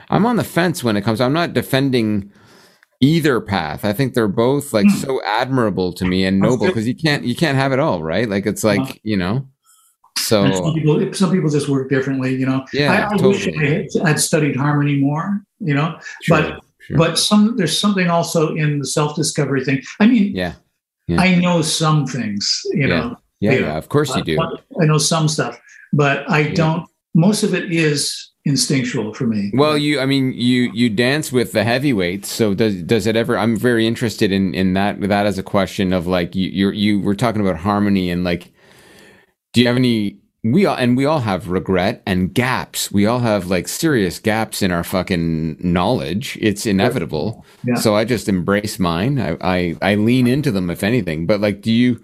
[0.08, 2.30] I'm on the fence when it comes I'm not defending
[3.00, 3.84] either path.
[3.84, 4.96] I think they're both like hmm.
[4.96, 8.28] so admirable to me and noble because you can't you can't have it all, right?
[8.28, 9.46] Like it's like, you know.
[10.16, 12.64] And some So people, some people just work differently, you know.
[12.72, 13.48] Yeah, I, I wish.
[13.48, 15.98] I had, studied harmony more, you know.
[16.22, 16.96] sure, but sure.
[16.96, 19.82] but some there's something also in the self discovery thing.
[20.00, 20.54] I mean, yeah.
[21.08, 21.20] Yeah.
[21.20, 22.86] I know some things, you Yeah.
[22.86, 23.16] know.
[23.40, 23.76] Yeah, yeah.
[23.76, 24.38] of course you do.
[24.80, 25.60] I know some stuff,
[25.92, 26.86] but I don't.
[27.14, 29.50] Most of it is instinctual for me.
[29.54, 32.30] Well, you, I mean, you you dance with the heavyweights.
[32.30, 33.36] So does does it ever?
[33.36, 37.00] I'm very interested in in that that as a question of like you you're, you
[37.00, 38.51] were talking about harmony and like,
[39.52, 40.18] do you have any?
[40.44, 42.90] We all and we all have regret and gaps.
[42.90, 46.36] We all have like serious gaps in our fucking knowledge.
[46.40, 47.44] It's inevitable.
[47.62, 47.76] Yeah.
[47.76, 49.20] So I just embrace mine.
[49.20, 51.26] I, I I lean into them if anything.
[51.26, 52.02] But like, do you?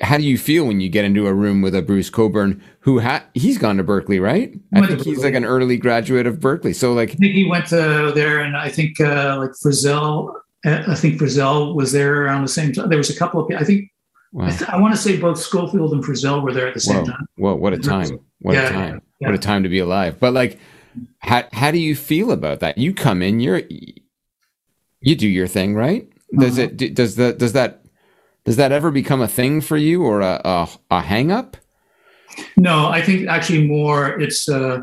[0.00, 2.98] How do you feel when you get into a room with a Bruce Cockburn who
[2.98, 4.58] ha- he's gone to Berklee, right?
[4.74, 6.74] I think he's like an early graduate of Berklee.
[6.74, 10.34] So like, I think he went to there, and I think uh, like Frisell.
[10.64, 12.88] I think Frisell was there around the same time.
[12.88, 13.54] There was a couple of.
[13.54, 13.90] I think
[14.32, 16.80] wow, I, th- I want to say both Scofield and Frisell were there at the
[16.80, 17.26] same whoa, time.
[17.36, 18.20] whoa, what a time!
[18.40, 19.02] What Yeah, a time!
[19.20, 19.28] yeah.
[19.28, 20.18] What a time to be alive!
[20.20, 20.58] But like,
[21.18, 22.78] how how do you feel about that?
[22.78, 23.62] You come in, you're
[25.00, 26.08] you do your thing, right?
[26.38, 26.68] Does Uh-huh.
[26.78, 27.84] it does the does that
[28.44, 31.56] does that ever become a thing for you or a a, a hang up?
[32.56, 34.20] No, I think actually more.
[34.20, 34.48] It's.
[34.48, 34.82] Uh,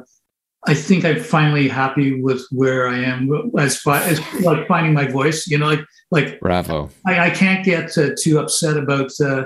[0.67, 5.07] I think I'm finally happy with where I am as far as like finding my
[5.07, 5.47] voice.
[5.47, 6.89] You know, like like Bravo!
[7.05, 9.11] I, I can't get uh, too upset about.
[9.19, 9.45] Uh,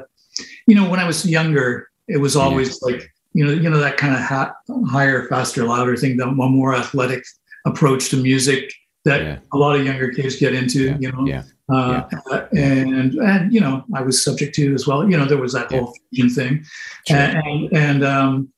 [0.67, 3.97] you know, when I was younger, it was always like you know you know that
[3.97, 4.53] kind of ha-
[4.89, 6.17] higher, faster, louder thing.
[6.17, 7.23] The more athletic
[7.65, 8.73] approach to music
[9.05, 9.37] that Yeah.
[9.53, 10.85] a lot of younger kids get into.
[10.85, 15.09] Yeah, You know, yeah, uh, and and you know I was subject to as well.
[15.09, 15.79] You know, there was that Yeah.
[15.81, 16.65] whole fusion thing,
[17.07, 17.17] Sure.
[17.17, 18.49] and and um,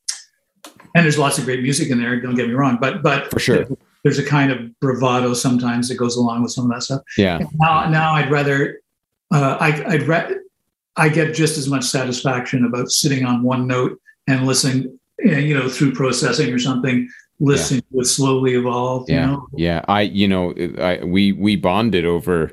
[0.96, 2.20] and there's lots of great music in there.
[2.22, 3.66] Don't get me wrong, but but For sure.
[4.04, 7.02] there's a kind of bravado sometimes that goes along with some of that stuff.
[7.18, 8.80] Yeah, Now, now I'd rather,
[9.34, 10.30] uh, I, I'd ra-
[10.96, 15.56] I get just as much satisfaction about sitting on one note and listening, eh, you
[15.58, 19.10] know, through processing or something, listening to it slowly evolve.
[19.10, 19.48] yeah, You know?
[19.56, 19.86] yeah.
[19.88, 22.52] I you know I we we bonded over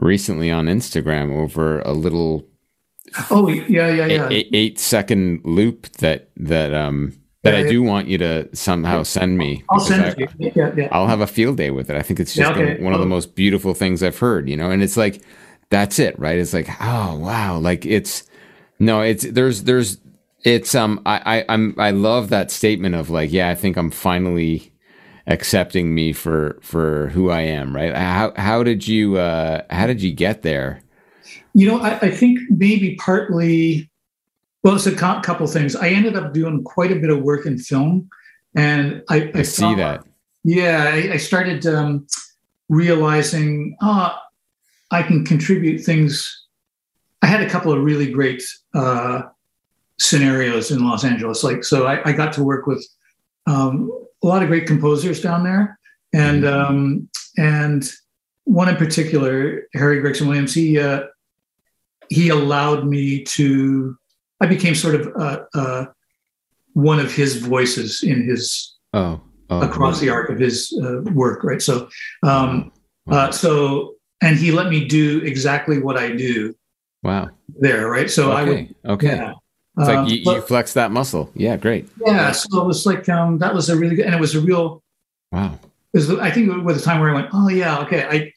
[0.00, 2.44] recently on Instagram over a little
[3.30, 4.28] Oh, yeah, yeah, yeah.
[4.30, 7.68] eight, eight second loop that that um that Yeah, I yeah.
[7.68, 9.62] do want you to somehow send me.
[9.70, 10.52] I'll send I- it to you.
[10.56, 10.88] Yeah, yeah.
[10.92, 11.96] I'll have a field day with it.
[11.96, 12.82] I think it's Yeah, just okay.
[12.82, 14.70] one of the most beautiful things I've heard, you know.
[14.70, 15.22] And it's like
[15.70, 16.38] that's it, right?
[16.38, 18.24] It's like, oh wow, like it's
[18.78, 19.98] no, it's there's there's
[20.44, 23.90] it's um I I I'm I love that statement of like, yeah, I think I'm
[23.90, 24.72] finally
[25.26, 27.94] accepting me for for who I am, right?
[27.94, 30.82] How how did you uh how did you get there?
[31.54, 33.90] You know, I, I think maybe partly,
[34.62, 35.76] well, it's a cou- couple things.
[35.76, 38.08] I ended up doing quite a bit of work in film,
[38.54, 40.04] and I, I see found- that.
[40.44, 42.06] Yeah, I, I started um,
[42.68, 44.22] realizing, ah,
[44.90, 46.46] I can contribute things.
[47.22, 48.42] I had a couple of really great
[48.74, 49.22] uh,
[49.98, 51.42] scenarios in Los Angeles.
[51.44, 52.86] Like, so I, I got to work with
[53.46, 53.90] um,
[54.22, 55.78] a lot of great composers down there,
[56.14, 57.90] and um, and
[58.44, 60.54] one in particular, Harry Gregson Williams.
[60.54, 61.02] He uh,
[62.08, 63.96] he allowed me to.
[64.40, 65.84] I became sort of uh, uh,
[66.74, 69.20] one of his voices in his Oh,
[69.50, 71.60] oh across the arc of his uh, work, right?
[71.60, 71.88] So,
[72.22, 72.72] um,
[73.06, 73.18] wow.
[73.26, 76.54] uh, so, and he let me do exactly what I do
[77.02, 77.28] wow.
[77.60, 78.10] there, right?
[78.10, 78.74] So I would, Okay.
[78.86, 79.16] Okay.
[79.16, 79.32] yeah.
[79.78, 81.30] It's Um, like you, you but- flex that muscle.
[81.34, 81.88] Yeah, great.
[82.06, 82.32] yeah.
[82.32, 84.82] So it was like um, that was a really good, and it was a real.
[85.32, 85.58] Wow.
[85.94, 88.32] Was, I think it was a time where I went, oh yeah, okay, I,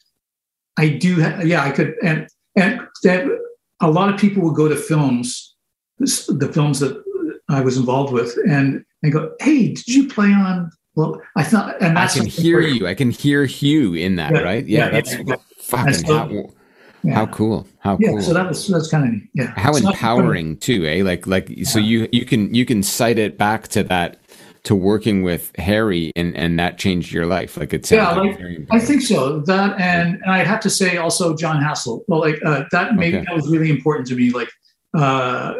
[0.82, 3.26] I do, ha- yeah, I could, and and that
[3.80, 5.51] a lot of people would go to films,
[5.98, 7.02] the films that
[7.48, 10.70] I was involved with, and and go, hey, did you play on?
[10.94, 12.86] Well, I thought, and I can hear where- you.
[12.86, 14.66] I can hear Hugh in that, Yeah, right?
[14.66, 16.52] Yeah, yeah, that's yeah, fucking so-
[17.04, 17.66] how, how cool.
[17.80, 18.22] How Yeah, cool.
[18.22, 19.20] so that was that's kind of.
[19.34, 21.02] Yeah, how So- empowering too, eh?
[21.02, 24.18] Like like so you you can you can cite it back to that
[24.64, 27.56] to working with Harry and and that changed your life.
[27.56, 28.38] Like it's Yeah, like,
[28.70, 29.40] I think so.
[29.40, 32.02] That and, and I have to say also Jon Hassell.
[32.06, 33.24] Well, like uh, that made Okay.
[33.26, 34.30] that was really important to me.
[34.30, 34.50] Like,
[34.94, 35.54] uh,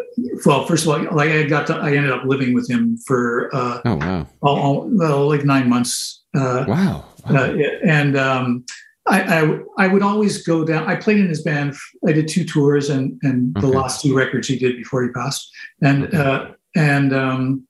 [0.45, 3.49] well, first of all, like I got to, I ended up living with him for
[3.55, 4.27] uh, Oh wow.
[4.43, 6.23] all, all, well, like nine months.
[6.37, 7.05] Uh, Wow.
[7.29, 7.37] wow.
[7.45, 8.65] uh, and um,
[9.07, 10.89] I, I I would always go down.
[10.89, 11.75] I played in his band.
[12.07, 15.51] I did two tours and and the last two records he did before he passed.
[15.83, 17.67] And uh, and um,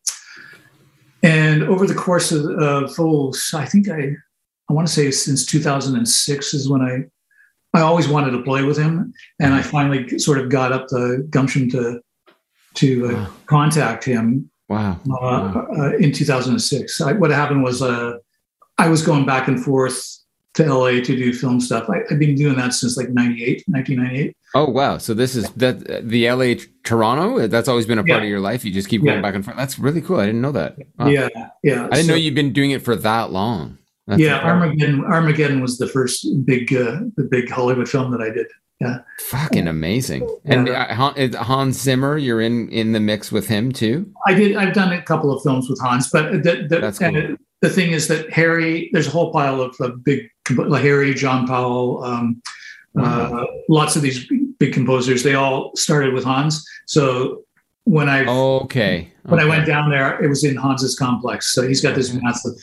[1.22, 4.14] and over the course of, of oh, I think I
[4.68, 7.04] I want to say since 2006 is when I
[7.74, 11.26] I always wanted to play with him, and I finally sort of got up the
[11.30, 12.00] gumption to
[12.74, 13.26] to uh, Wow.
[13.46, 14.92] contact him wow.
[14.92, 15.66] uh, Wow.
[15.78, 17.00] uh, in 2006.
[17.02, 18.14] I, what happened was uh,
[18.78, 20.18] I was going back and forth
[20.54, 21.88] to LA to do film stuff.
[21.90, 24.36] I, I've been doing that since like 98, 1998.
[24.54, 24.98] Oh wow.
[24.98, 26.54] So this is that the LA
[26.84, 27.46] Toronto.
[27.46, 28.24] That's always been a part Yeah.
[28.24, 28.64] of your life.
[28.64, 29.22] You just keep going Yeah.
[29.22, 29.56] back and forth.
[29.56, 30.20] That's really cool.
[30.20, 30.76] I didn't know that.
[30.98, 31.06] Wow.
[31.08, 31.28] Yeah,
[31.62, 31.86] yeah.
[31.90, 33.78] I didn't know you've been doing it for that long.
[34.12, 34.38] That's yeah.
[34.40, 35.04] Armageddon.
[35.04, 38.46] Armageddon was the first big, uh, the big Hollywood film that I did.
[38.80, 38.98] Yeah,
[39.28, 40.28] fucking amazing.
[40.44, 40.96] And Yeah.
[40.98, 44.10] uh, Hans Zimmer, you're in in the mix with him too.
[44.26, 44.56] I did.
[44.56, 47.14] I've done a couple of films with Hans, but the, the, That's cool.
[47.16, 48.90] and the thing is that Harry.
[48.92, 50.22] There's a whole pile of uh, big,
[50.56, 52.42] like Harry, John Powell, um,
[52.94, 53.38] Wow.
[53.38, 54.26] uh, lots of these
[54.58, 55.22] big composers.
[55.22, 56.62] They all started with Hans.
[56.86, 57.44] So
[57.84, 59.12] when I Okay.
[59.24, 61.52] when I went down there, it was in Hans's complex.
[61.54, 62.54] So he's got this massive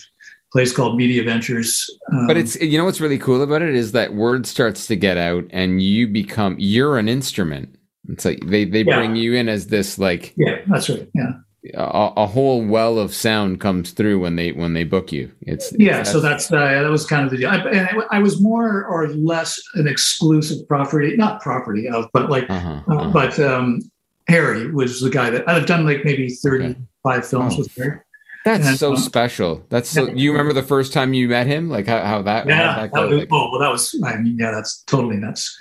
[0.51, 1.85] place called Media Ventures.
[2.11, 4.95] Um, But it's you know what's really cool about it is that word starts to
[4.95, 7.75] get out and you become you're an instrument.
[8.07, 8.95] It's like they they Yeah.
[8.97, 11.07] bring you in as this like yeah, that's right.
[11.13, 11.33] Yeah,
[11.75, 15.29] a, a whole well of sound comes through when they when they book you.
[15.41, 15.99] It's yeah.
[15.99, 17.49] it's- So that's uh, that was kind of the deal.
[17.49, 22.29] I, and I, I was more or less an exclusive property, not property of, but
[22.31, 23.09] like, uh-huh, uh, uh-huh.
[23.11, 23.81] but um,
[24.27, 27.59] Harry was the guy that I've done like maybe thirty-five films Oh.
[27.59, 27.99] with Harry.
[28.45, 29.65] That's so um, special.
[29.69, 30.07] That's so.
[30.07, 31.69] You remember the first time you met him?
[31.69, 32.45] Like how, how that?
[32.45, 34.01] how Yeah, that that was, oh well, that was.
[34.05, 35.57] I mean, yeah, that's totally nuts.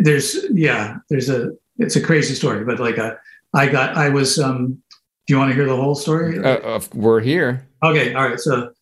[0.00, 1.52] There's, yeah, there's a.
[1.78, 3.14] It's a crazy story, but like, uh,
[3.54, 4.38] I got, I was.
[4.38, 4.82] um
[5.26, 6.42] Do you want to hear the whole story?
[6.44, 7.66] uh, we're here.
[7.82, 8.40] Okay, all right.
[8.40, 8.72] So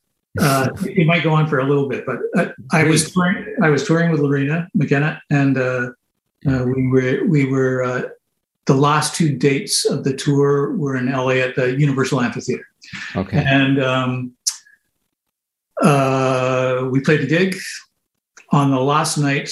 [0.40, 3.68] uh, it might go on for a little bit, but uh, I was touring, I
[3.68, 5.90] was touring with Loreena McKennitt, and uh,
[6.48, 8.03] uh, we were we were uh,
[8.68, 12.66] the last two dates of the tour were in LA at the Universal Amphitheater,
[13.16, 13.42] Okay.
[13.44, 14.33] and um,
[15.83, 17.57] uh, we played the gig.
[18.50, 19.50] On the last night,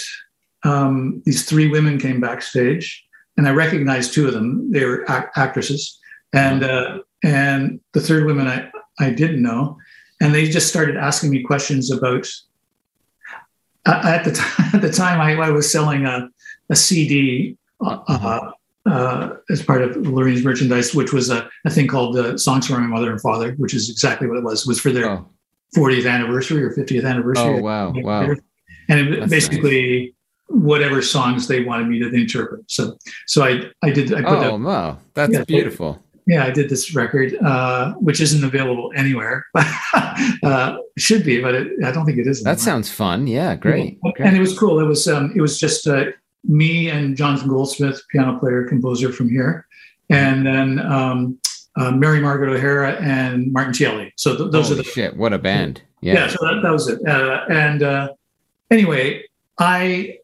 [0.64, 3.04] um, these three women came backstage,
[3.36, 4.70] and I recognized two of them.
[4.70, 5.98] They were ac- actresses,
[6.32, 9.78] and uh, and the third woman I I didn't know,
[10.20, 12.26] and they just started asking me questions about.
[13.86, 16.28] Uh, at the time, at the time, I, I was selling a
[16.70, 18.50] a CD uh,
[18.88, 22.78] uh, as part of Loreena's merchandise, which was a, a thing called the "Songs for
[22.78, 24.62] My Mother and Father," which is exactly what it was.
[24.62, 25.26] It was for their Oh,
[25.76, 27.58] 40th anniversary or 50th anniversary.
[27.58, 28.34] oh wow, wow.
[28.88, 30.14] And it basically
[30.48, 32.62] whatever songs they wanted me to interpret.
[32.70, 32.96] So
[33.26, 35.44] so I I did I put Oh that wow, that's Yeah.
[35.44, 36.00] beautiful.
[36.28, 39.44] yeah, I did this record, uh, which isn't available anywhere.
[40.42, 42.42] uh, should be, but it, I don't think it is.
[42.42, 42.64] That anymore.
[42.64, 43.26] sounds fun.
[43.26, 43.98] Yeah, great.
[44.04, 44.34] And great.
[44.34, 44.78] it was cool.
[44.80, 46.06] It was um, it was just uh,
[46.48, 49.66] me and Jonathan Goldsmith, piano player, composer from here,
[50.10, 51.38] and then um,
[51.76, 54.12] uh, Mary Margaret O'Hara and Martin Tielli.
[54.16, 55.16] So th- those Holy are the shit!
[55.16, 55.82] What a band.
[56.00, 56.14] yeah.
[56.14, 56.28] Yeah.
[56.28, 57.06] so that, that was it.
[57.06, 58.08] Uh, and uh,
[58.70, 59.24] anyway,
[59.58, 60.18] I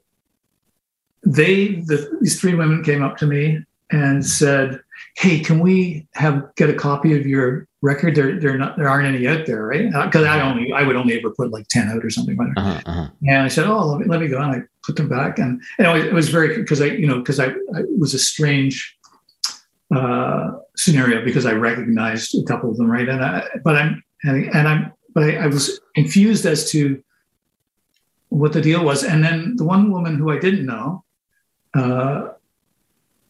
[1.24, 4.80] they the, these three women came up to me and said,
[5.16, 8.14] "Hey, can we have get a copy of your record?
[8.14, 9.87] There, there not there aren't any out there, right?
[9.87, 12.37] Because I only I would only ever put like ten out or something.
[12.37, 12.48] Like.
[12.57, 13.09] Uh-huh, uh-huh.
[13.27, 15.61] And I said, "Oh, let me, let me go." And I put them back, and
[15.79, 18.96] it, it was very because I, you know, because I, I was a strange
[19.94, 23.09] uh, scenario because I recognized a couple of them, right?
[23.09, 27.03] And I, but I'm and, and I'm but I, I was confused as to
[28.33, 29.05] what the deal was.
[29.05, 31.05] And then the one woman who I didn't know,
[31.75, 32.29] uh,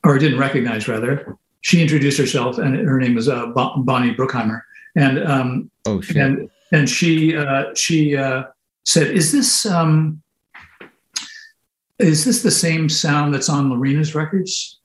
[0.05, 4.63] or didn't recognize rather, she introduced herself, and her name was uh, Bonnie Bruckheimer,
[4.95, 6.17] and um, Oh shit!
[6.17, 8.45] and and she uh, she uh,
[8.85, 10.21] said, "Is this um,
[11.99, 14.79] is this the same sound that's on Loreena's records?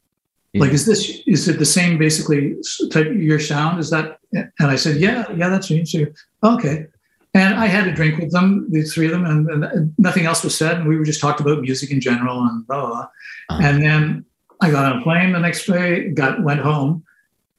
[0.53, 0.61] Yeah.
[0.61, 2.55] Like, is this is it the same basically
[2.91, 3.79] type your sound?
[3.79, 6.05] Is that?" And I said, "Yeah, yeah, that's me." So,
[6.43, 6.87] okay.
[7.33, 10.43] And I had a drink with them, the three of them, and, and nothing else
[10.43, 10.77] was said.
[10.77, 12.89] And we were just talked about music in general and blah blah.
[12.89, 13.07] blah.
[13.49, 13.59] Uh-huh.
[13.61, 14.25] And then
[14.61, 17.03] I got on a plane the next day, got went home,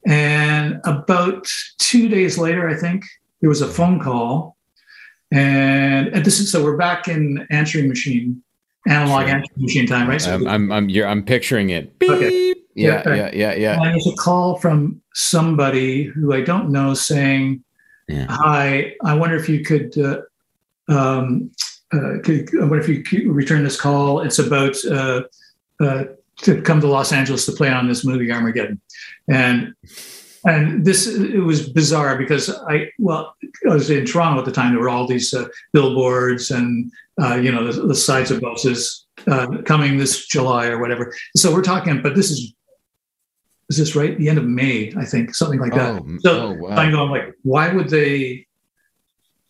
[0.05, 3.05] and about two days later, I think
[3.41, 4.57] there was a phone call,
[5.31, 8.41] and, and this is so we're back in answering machine,
[8.87, 9.35] analog Sure.
[9.35, 10.21] answering machine time, right?
[10.21, 11.97] So I'm, I'm, I'm, I'm picturing it.
[11.99, 12.11] Beep.
[12.11, 12.53] Okay.
[12.75, 13.73] Yeah, Yeah, yeah, yeah, yeah.
[13.75, 17.63] and there's a call from somebody who I don't know saying,
[18.07, 18.27] Yeah.
[18.29, 20.21] "Hi, I wonder if you could." Uh,
[20.87, 21.51] um,
[21.91, 24.21] uh, could, I wonder if you return this call.
[24.21, 25.23] It's about uh,
[25.79, 26.03] uh,
[26.41, 28.79] to come to Los Angeles to play on this movie Armageddon,
[29.29, 29.73] and
[30.45, 33.35] and this it was bizarre because I well
[33.69, 34.73] I was in Toronto at the time.
[34.73, 39.05] There were all these uh, billboards and uh, you know the, the sides of buses
[39.27, 41.13] uh, coming this July or whatever.
[41.35, 42.53] So we're talking, but this is
[43.69, 44.17] is this right?
[44.17, 46.01] The end of May, I think, something like that.
[46.01, 46.69] Oh, so oh, wow.
[46.69, 48.47] I'm going like, why would they?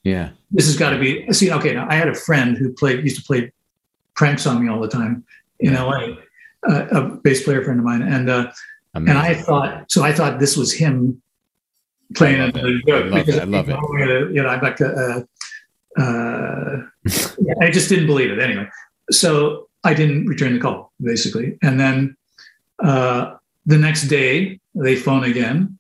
[0.03, 0.31] Yeah.
[0.51, 1.31] This has got to be.
[1.31, 3.51] See, okay, now I had a friend who played used to play
[4.15, 5.23] pranks on me all the time
[5.59, 5.83] in Yeah.
[5.83, 6.15] LA,
[6.67, 8.51] uh, a bass player friend of mine, and uh,
[8.93, 10.03] and I thought so.
[10.03, 11.21] I thought this was him
[12.15, 12.89] playing I love it.
[12.89, 13.39] I love it.
[13.39, 14.33] I love it.
[14.33, 15.21] You know, I'm like, uh,
[15.97, 16.83] uh,
[17.39, 18.67] yeah, I just didn't believe it anyway.
[19.11, 22.17] So I didn't return the call basically, and then
[22.83, 25.77] uh, the next day they phone again.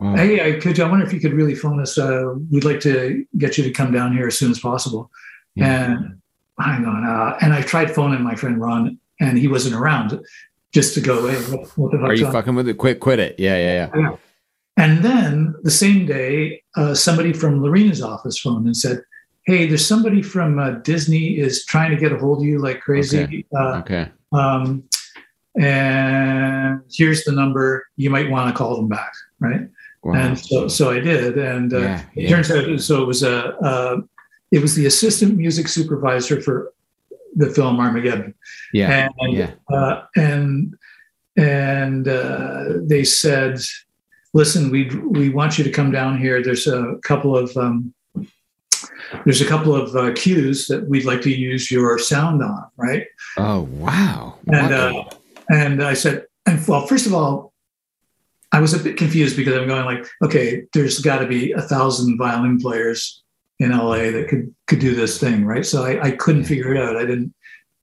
[0.00, 0.16] Wow.
[0.16, 0.78] Hey, I could.
[0.80, 1.96] I wonder if you could really phone us.
[1.96, 5.10] Uh, we'd like to get you to come down here as soon as possible.
[5.54, 5.92] Yeah.
[5.92, 6.20] And
[6.58, 7.04] hang on.
[7.04, 10.20] Uh, and I tried phoning my friend Ron, and he wasn't around.
[10.72, 11.36] Just to go, hey,
[11.76, 12.32] what, Are you on?
[12.32, 12.78] fucking with it?
[12.78, 13.36] Quit, quit it.
[13.38, 14.16] Yeah, yeah, yeah.
[14.76, 18.98] And then the same day, uh, somebody from Loreena's office phoned and said,
[19.46, 22.80] "Hey, there's somebody from uh, Disney is trying to get a hold of you like
[22.80, 23.22] crazy.
[23.22, 23.44] Okay.
[23.56, 24.08] Uh, Okay.
[24.32, 24.82] um,
[25.56, 27.86] and here's the number.
[27.96, 29.68] You might want to call them back, right?"
[30.02, 30.14] Wow.
[30.16, 31.38] And so, so I did.
[31.38, 34.00] And uh, Yeah, it turns out, so it was a, uh,
[34.50, 36.73] it was the assistant music supervisor for
[37.36, 38.34] the film Armageddon
[38.72, 39.08] yeah.
[39.20, 39.50] and Yeah.
[39.72, 40.74] uh, and
[41.36, 43.58] and uh, they said,
[44.32, 46.42] "Listen, we we want you to come down here.
[46.42, 47.92] There's a couple of um,
[49.24, 53.06] there's a couple of uh, cues that we'd like to use your sound on, right?"
[53.36, 54.38] Oh, wow.
[54.46, 55.04] And uh,
[55.50, 57.52] and I said, and well, first of all,
[58.52, 61.62] I was a bit confused because I'm going like, okay, there's got to be a
[61.62, 63.23] thousand violin players
[63.64, 65.66] in LA that could could do this thing, right?
[65.66, 66.96] So I, I couldn't figure it out.
[66.96, 67.34] I didn't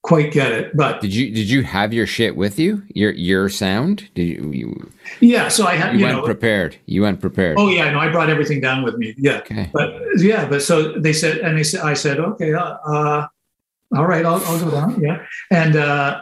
[0.03, 2.84] quite get it, but did you did you have your shit with you?
[2.95, 4.09] Your your sound?
[4.15, 5.47] Did you you, yeah.
[5.49, 6.23] So I had you you went know.
[6.25, 6.77] prepared?
[6.86, 7.57] You went prepared.
[7.59, 9.13] Oh yeah, no, I brought everything down with me.
[9.17, 9.69] Yeah, Okay.
[9.73, 13.27] but yeah, but so they said, and they said, I said, okay, uh, uh,
[13.95, 14.99] all right, I'll, I'll go down.
[15.01, 16.21] Yeah, and uh,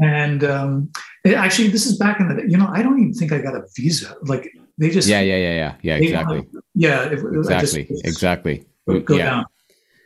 [0.00, 0.90] and um,
[1.24, 3.54] it- actually, this is back in the, you know, I don't even think I got
[3.54, 4.16] a visa.
[4.22, 4.52] Like
[4.82, 5.94] they just, Yeah, yeah, yeah, yeah, yeah.
[5.96, 6.46] Exactly.
[6.74, 7.18] yeah, it-
[7.50, 8.00] I just- Exactly.
[8.04, 8.64] Exactly.
[9.04, 9.24] go yeah.
[9.24, 9.44] down.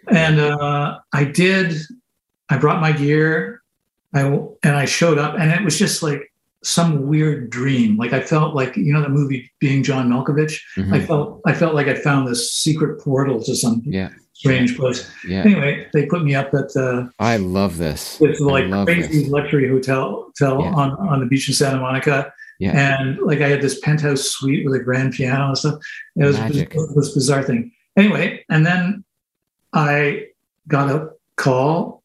[0.08, 1.74] And uh, I did.
[2.48, 3.62] I brought my gear.
[4.14, 4.20] I
[4.62, 7.96] and I showed up, and it was just like some weird dream.
[7.96, 10.60] Like I felt like you know the movie Being John Malkovich.
[10.76, 10.92] Mhm.
[10.92, 14.10] I felt I felt like I found this secret portal to some Yeah.
[14.32, 15.10] strange place.
[15.26, 15.42] Yeah.
[15.42, 18.18] Anyway, they put me up at uh, I love this.
[18.20, 19.28] It's like crazy this.
[19.28, 20.72] luxury hotel hotel Yeah.
[20.80, 22.32] on on the beach in Santa Monica.
[22.58, 22.98] Yeah.
[23.00, 25.78] And like I had this penthouse suite with a grand piano and stuff.
[26.16, 26.74] It was Magic.
[26.94, 27.72] this bizarre thing.
[27.96, 29.04] Anyway, and then
[29.72, 30.28] I
[30.68, 32.02] got a call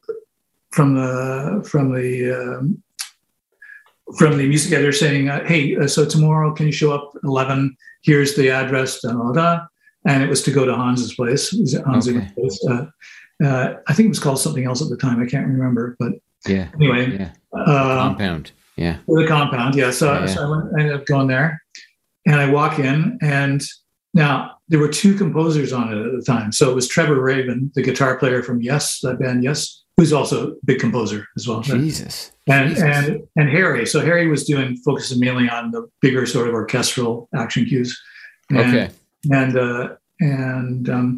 [0.70, 2.82] from the from the um,
[4.18, 7.24] from the music editor saying, uh, "Hey, uh, so tomorrow can you show up at
[7.24, 7.76] 11?
[8.02, 9.60] Here's the address." Da, da, da.
[10.06, 11.52] And it was to go to Hans's place.
[11.52, 12.28] Is it Hans Okay.
[12.34, 12.66] Place?
[12.68, 12.86] Uh,
[13.44, 15.20] uh, I think it was called something else at the time.
[15.22, 16.12] I can't remember, but
[16.46, 16.68] Yeah.
[16.74, 17.30] anyway, Yeah.
[17.56, 18.50] uh, Compound.
[18.76, 18.98] Yeah.
[19.06, 19.74] For the compound.
[19.74, 19.90] Yeah.
[19.90, 20.26] So, Yeah.
[20.26, 21.62] so I, went, I ended up going there
[22.26, 23.62] and I walk in and
[24.14, 26.52] now there were two composers on it at the time.
[26.52, 30.52] So it was Trevor Rabin, the guitar player from Yes, that band Yes, who's also
[30.52, 31.60] a big composer as well.
[31.60, 32.32] Jesus.
[32.46, 32.82] And, Jesus.
[32.82, 33.86] and, and Harry.
[33.86, 38.00] So Harry was doing, focusing mainly on the bigger sort of orchestral action cues.
[38.50, 38.90] And, Okay.
[39.30, 39.88] and uh,
[40.20, 41.16] and um,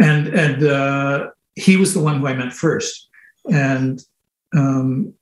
[0.00, 3.08] and and uh, he was the one who I met first.
[3.50, 4.02] And
[4.56, 5.14] um,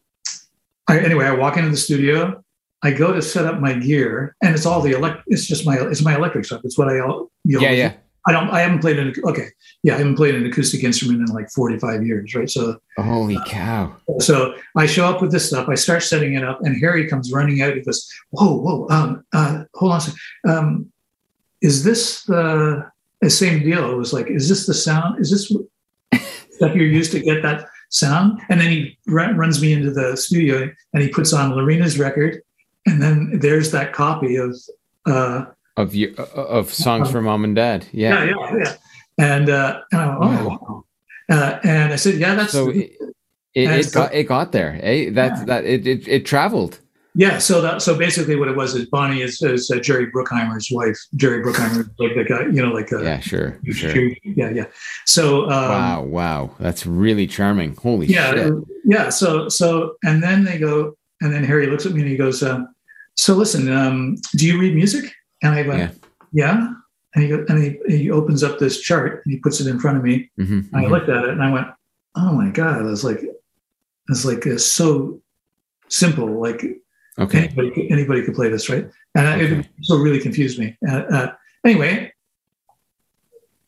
[0.89, 2.43] I, anyway, I walk into the studio.
[2.83, 5.23] I go to set up my gear, and it's all the elect.
[5.27, 6.61] It's just my it's my electric stuff.
[6.65, 7.71] It's what I all you know, Yeah.
[7.71, 7.93] Yeah.
[8.27, 8.49] I don't.
[8.51, 9.49] I haven't played an okay.
[9.83, 12.49] Yeah, I haven't played an acoustic instrument in like forty five years, right?
[12.49, 13.95] So Holy cow.
[14.19, 15.69] so I show up with this stuff.
[15.69, 17.75] I start setting it up, and Harry comes running out.
[17.75, 18.89] He goes, "Whoa, whoa!
[18.89, 20.19] Um, uh, hold on a second.
[20.49, 20.93] Um,
[21.61, 25.21] is this the, the same deal?" It was like, "Is this the sound?
[25.21, 25.53] Is this
[26.55, 30.17] stuff you're used to get that sound?" And then he run, runs me into the
[30.17, 30.57] studio,
[30.93, 32.41] and he puts on Loreena's record,
[32.87, 34.51] and then there's that copy of.
[35.07, 35.45] Uh,
[35.77, 37.85] Of you of songs for mom and dad.
[37.93, 38.31] yeah, Yeah.
[38.31, 38.75] yeah, yeah.
[39.19, 40.85] And uh, and I went, oh, wow.
[41.37, 42.91] Uh, and I said, "Yeah, that's So it,
[43.55, 44.79] it, it got it got there.
[44.83, 45.11] Eh?
[45.19, 45.45] That Yeah.
[45.51, 46.79] that it, it it traveled.
[47.17, 50.69] Yeah, so that so basically what it was is Bonnie is, is uh, Jerry Bruckheimer's
[50.73, 50.99] wife.
[51.15, 53.57] Jerry Bruckheimer, like the guy, you know, like uh, Yeah, sure.
[53.71, 53.95] Sure.
[54.25, 54.67] yeah, yeah.
[55.07, 56.51] So um, Wow, wow.
[56.59, 57.77] That's really charming.
[57.77, 58.53] Holy yeah, shit.
[58.85, 59.09] yeah.
[59.11, 62.43] So so and then they go, and then Harry looks at me and he goes,
[62.43, 62.65] uh,
[63.15, 65.13] "So listen, um, do you read music?"
[65.43, 65.79] And I went,
[66.33, 66.49] Yeah.
[66.51, 66.73] "Yeah."
[67.15, 69.79] And he go, and he, he opens up this chart and he puts it in
[69.79, 70.33] front of me.
[70.41, 70.91] Mhm, And I mhm.
[70.91, 71.69] looked at it and I went,
[72.17, 73.21] "Oh my god!" I was like,
[74.09, 75.21] "It's like uh, so
[75.89, 76.41] simple.
[76.41, 76.65] Like
[77.19, 77.45] Okay.
[77.47, 79.59] anybody, could- anybody could play this, right?" And Okay.
[79.61, 80.77] it so really confused me.
[80.89, 81.33] Uh, uh,
[81.65, 82.13] anyway,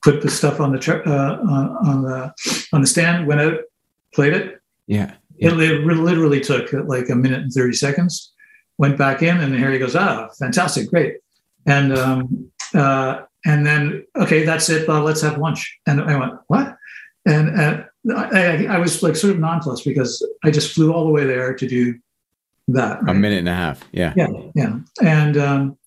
[0.03, 2.33] put the stuff on the char- uh, on, on the
[2.73, 3.59] on the stand, went out,
[4.15, 4.61] played it.
[4.87, 5.13] Yeah.
[5.39, 8.33] It, li- literally took uh, like a minute and thirty seconds.
[8.79, 11.17] Went back in, and Harry goes, "Ah, fantastic, great."
[11.67, 14.89] And um, uh, and then okay, that's it.
[14.89, 15.79] Uh, let's have lunch.
[15.87, 16.77] And I went, "What?"
[17.27, 17.83] And uh,
[18.17, 21.25] I, I, I was like sort of nonplussed because I just flew all the way
[21.25, 21.99] there to do
[22.69, 23.01] that.
[23.09, 23.83] A minute and a half.
[23.93, 24.13] Yeah.
[24.17, 25.79] yeah yeah and um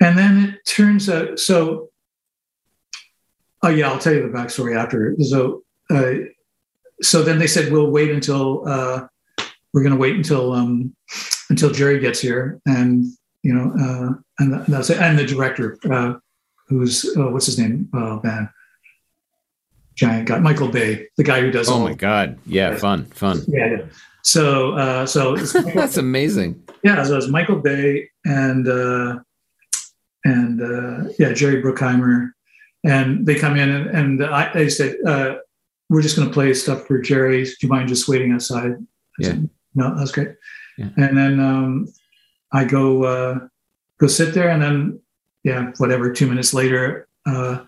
[0.00, 1.90] and then it turns out so
[3.62, 6.12] oh yeah i'll tell you the backstory after so uh
[7.02, 9.06] so then they said we'll wait until uh
[9.72, 10.94] we're going to wait until um
[11.50, 13.04] until jerry gets here and
[13.42, 16.14] you know uh and that's it and the director uh
[16.68, 18.48] who's uh, what's his name oh man
[19.94, 22.38] giant guy michael bay the guy who does Oh my god.
[22.44, 23.40] Yeah, fun, fun.
[23.48, 23.82] yeah, yeah
[24.26, 26.60] so uh so it's That's amazing.
[26.82, 29.18] yeah, so it was Michael Bay and uh,
[30.24, 32.30] and uh, yeah, Jerry Bruckheimer,
[32.84, 35.36] and they come in and, and I, they said, uh,
[35.88, 37.44] "We're just going to play stuff for Jerry.
[37.44, 38.76] Do you mind just waiting outside?" I
[39.20, 39.28] Yeah.
[39.28, 40.30] said, no, that's great.
[40.78, 40.88] Yeah.
[40.96, 41.86] And then um,
[42.52, 43.38] I go uh,
[44.00, 45.00] go sit there, and then
[45.44, 46.12] yeah, whatever.
[46.12, 47.60] Two minutes later, uh,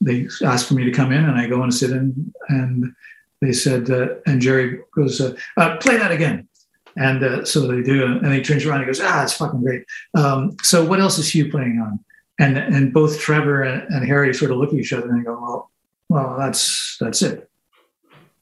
[0.00, 2.94] they ask for me to come in, and I go and sit in, and
[3.40, 6.48] they said, uh, and Jerry goes, uh, uh, "Play that again."
[6.96, 9.84] And uh, so they do, and he turns around and goes, "Ah, it's fucking great."
[10.14, 12.00] Um, so what else is Hugh playing on?
[12.40, 15.24] And and both Trevor and, and Harry sort of look at each other and they
[15.24, 15.70] go, "Well,
[16.08, 17.48] well, that's that's it."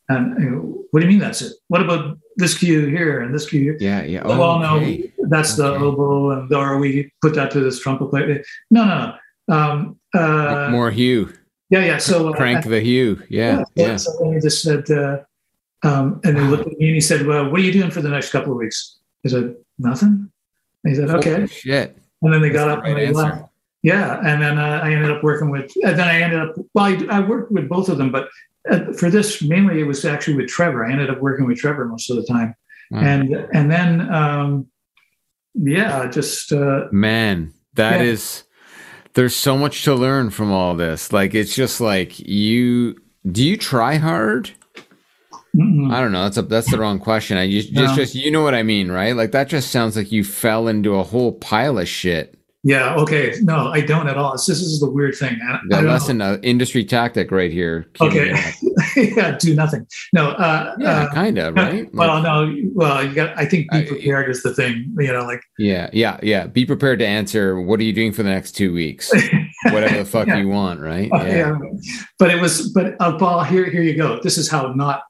[0.09, 1.53] And I go, what do you mean that's it?
[1.69, 3.77] What about this cue here and this cue here?
[3.81, 4.23] Yeah, yeah.
[4.25, 5.13] Oh, well, no, okay.
[5.19, 8.43] that's the oboe, and or we put that to this trumpet player.
[8.71, 9.15] No, no,
[9.49, 9.55] no.
[9.55, 11.33] Um, uh, More Hugh.
[11.71, 11.99] Yeah, yeah.
[11.99, 13.23] So uh, Crank the hue.
[13.29, 13.87] Yeah, yeah.
[13.89, 13.97] yeah.
[13.97, 15.19] So he just said, uh,
[15.83, 18.01] um, and they looked at me and he said, "Well, what are you doing for
[18.03, 20.31] the next couple of weeks?" I said, "Nothing."
[20.85, 21.99] And he said, "Okay." Holy shit.
[22.23, 23.23] And then they That's got the up and they answer.
[23.23, 23.45] left.
[23.83, 25.71] Yeah, and then uh, I ended up working with.
[25.85, 26.55] And then I ended up.
[26.75, 28.29] Well, I, I worked with both of them, but
[28.69, 30.85] uh, for this mainly it was actually with Trevor.
[30.85, 32.55] I ended up working with Trevor most of the time,
[32.91, 33.01] Wow.
[33.01, 34.67] and and then um,
[35.55, 38.07] yeah, just uh, Man, that Yeah.
[38.13, 38.43] is.
[39.17, 41.13] There's so much to learn from all this.
[41.13, 42.97] Like it's just like you.
[43.31, 44.53] Do you try hard?
[45.57, 45.93] mm-mm.
[45.93, 46.25] I don't know.
[46.25, 47.39] That's a that's the wrong question.
[47.39, 49.17] I just just just you know what I mean, right?
[49.17, 52.36] Like that just sounds like you fell into a whole pile of shit.
[52.67, 54.33] Yeah, okay, no, I don't at all.
[54.33, 55.39] This is the weird thing.
[55.49, 56.25] I, I The know.
[56.25, 57.87] uh, industry tactic, right here.
[58.01, 58.35] Okay,
[58.97, 59.87] yeah, do nothing.
[60.13, 61.89] No, uh, Yeah, uh, kind of, right?
[61.95, 63.39] well, no, well, you got.
[63.39, 64.93] I think be I- prepared is the thing.
[64.99, 66.49] You know, like Yeah, yeah, yeah.
[66.49, 67.61] Be prepared to answer.
[67.61, 69.13] What are you doing for the next two weeks?
[69.71, 70.39] Whatever the fuck Yeah.
[70.39, 71.09] you want, right?
[71.13, 71.57] Uh, yeah.
[72.19, 74.19] But it was, but uh, Paul, here, here you go.
[74.25, 75.03] This is how not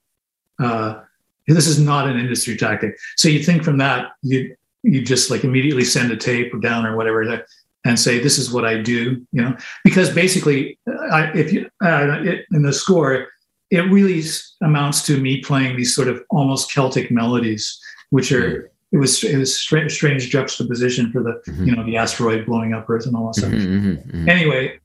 [0.62, 1.00] uh,
[1.48, 2.96] this is not an industry tactic.
[3.16, 4.54] So you think from that, you
[4.92, 7.46] you just like immediately send a tape or down or whatever that,
[7.84, 9.00] and say this is what I do,
[9.32, 10.78] you know, because basically,
[11.18, 13.28] I, if you uh, it, in the score,
[13.70, 14.22] it really
[14.62, 17.64] amounts to me playing these sort of almost Celtic melodies,
[18.10, 21.66] which are it was it was strange, strange juxtaposition for the Mhm.
[21.66, 24.28] you know the asteroid blowing up Earth and all that stuff Mhm, mhm, mhm.
[24.28, 24.78] anyway,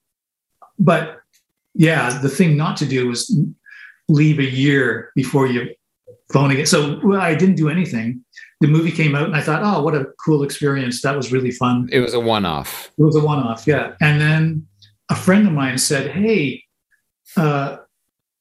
[0.80, 1.04] but
[1.74, 3.22] yeah, the thing not to do was
[4.10, 5.70] leave a year before you
[6.34, 6.68] phoning it.
[6.68, 8.26] So well, I didn't do anything.
[8.62, 11.01] The movie came out, and I thought, oh, what a cool experience!
[11.01, 11.89] That was really fun.
[11.91, 12.91] It was a one-off.
[12.97, 13.93] It was a one-off, yeah.
[14.01, 14.68] And then
[15.09, 16.64] a friend of mine said, "Hey,
[17.38, 17.78] uh,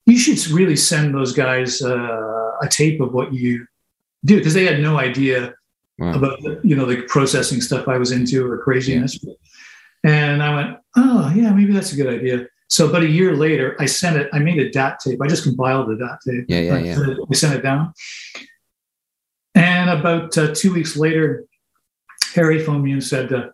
[0.06, 3.66] you should really send those guys uh, a tape of what you
[4.24, 5.54] do," because they had no idea
[5.98, 6.14] Wow.
[6.14, 9.18] about the, you know the processing stuff I was into or craziness.
[10.04, 13.76] And I went, "Oh, yeah, maybe that's a good idea." So about a year later,
[13.80, 14.28] I sent it.
[14.32, 15.20] I made a DAT tape.
[15.20, 16.44] I just compiled the DAT tape.
[16.48, 16.94] Yeah, yeah, yeah.
[16.94, 17.92] sent We sent it down.
[19.54, 21.44] And about uh, two weeks later,
[22.34, 23.48] Harry phoned me and said, uh,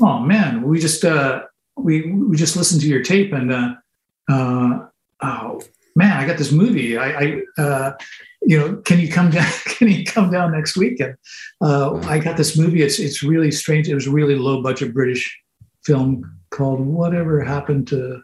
[0.00, 1.44] "Oh man, we just uh,
[1.76, 3.74] we we just listened to your tape and uh,
[4.30, 4.86] uh,
[5.22, 5.60] oh
[5.96, 6.96] man, I got this movie.
[6.98, 7.92] I, I uh,
[8.42, 9.50] you know, can you come down?
[9.64, 11.00] Can you come down next week?
[11.00, 11.16] And
[11.60, 12.82] uh, I got this movie.
[12.82, 13.88] It's it's really strange.
[13.88, 15.40] It was a really low budget British
[15.84, 18.22] film called Whatever Happened to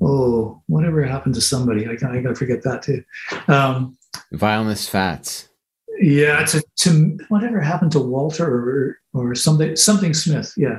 [0.00, 1.86] Oh Whatever Happened to Somebody.
[1.86, 3.04] I I to forget that too.
[3.48, 3.96] Um,
[4.32, 5.49] Vileness Fats.
[6.00, 10.52] Yeah, it's a, to whatever happened to Walter or or something something Smith.
[10.56, 10.78] Yeah,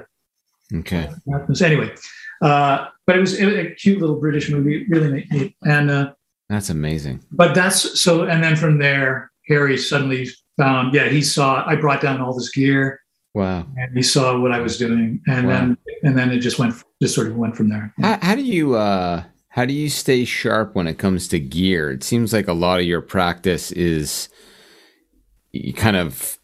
[0.74, 1.10] Okay.
[1.32, 1.94] happens anyway.
[2.42, 5.56] Uh, but it was, it was a cute little British movie, really neat-.
[5.64, 6.14] And uh,
[6.50, 7.24] That's amazing.
[7.32, 8.24] but that's so.
[8.24, 10.94] And then from there, Harry suddenly found.
[10.94, 11.64] Yeah, he saw.
[11.68, 13.00] I brought down all this gear,
[13.36, 13.68] Wow.
[13.78, 15.54] and he saw what I was doing, and Wow.
[15.54, 17.94] then and then it just went, just sort of went from there.
[18.02, 21.92] How, how do you uh how do you stay sharp when it comes to gear?
[21.92, 24.30] It seems like a lot of your practice is
[25.54, 26.38] you kind of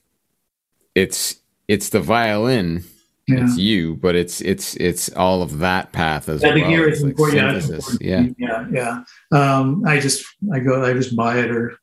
[0.95, 1.37] it's
[1.67, 2.83] it's the violin,
[3.27, 3.43] Yeah.
[3.43, 6.69] it's you, but it's it's it's all of that path as Yeah, the well.
[6.69, 7.37] gear It's is like important.
[7.37, 8.01] Yeah, important.
[8.01, 8.27] Yeah.
[8.37, 9.59] yeah, yeah.
[9.59, 11.77] Um, I just, I go, I just buy it or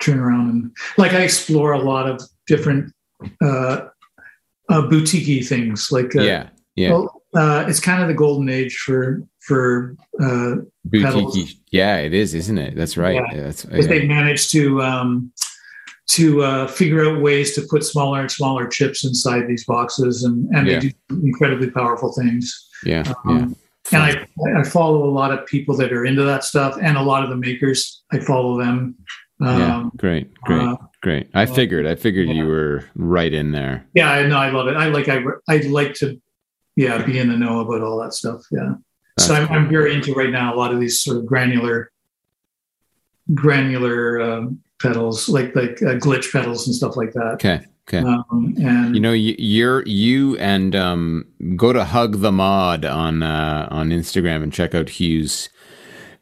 [0.00, 2.92] turn around and like I explore a lot of different
[3.42, 3.86] uh,
[4.68, 5.88] uh boutique things.
[5.90, 6.48] Like, uh, Yeah.
[6.74, 6.92] Yeah.
[6.92, 10.56] Well, uh, it's kind of the golden age for for uh.
[10.84, 11.58] Boutique.
[11.70, 12.76] Yeah, it is, isn't it?
[12.76, 13.16] That's right.
[13.16, 13.34] Yeah.
[13.34, 15.32] Yeah, that's if they've managed to um,
[16.08, 20.48] to uh, figure out ways to put smaller and smaller chips inside these boxes, and
[20.54, 20.80] and Yeah.
[20.80, 22.68] they do incredibly powerful things.
[22.84, 23.02] yeah.
[23.06, 23.14] yeah.
[23.26, 23.56] Um,
[23.92, 24.26] And I
[24.58, 27.30] I follow a lot of people that are into that stuff, and a lot of
[27.30, 28.02] the makers.
[28.12, 28.94] I follow them.
[29.40, 29.76] yeah.
[29.76, 30.32] Um, Great.
[30.42, 30.60] Great.
[30.62, 31.28] uh, great.
[31.34, 31.86] I figured.
[31.86, 32.34] I figured yeah.
[32.34, 33.86] you were right in there.
[33.94, 34.38] yeah, I know.
[34.38, 34.76] I love it.
[34.76, 35.08] I like.
[35.08, 36.20] I I like to,
[36.76, 38.40] yeah, be in the know about all that stuff.
[38.50, 38.74] Yeah.
[39.18, 41.90] so I'm, I'm very into right now a lot of these sort of granular,
[43.34, 47.34] granular um, pedals, like like uh, glitch pedals and stuff like that.
[47.34, 47.60] Okay.
[47.88, 47.98] Okay.
[47.98, 51.24] Um, and You know, you- you're you and um,
[51.54, 55.48] go to hug the mod on uh, on Instagram and check out Hugh's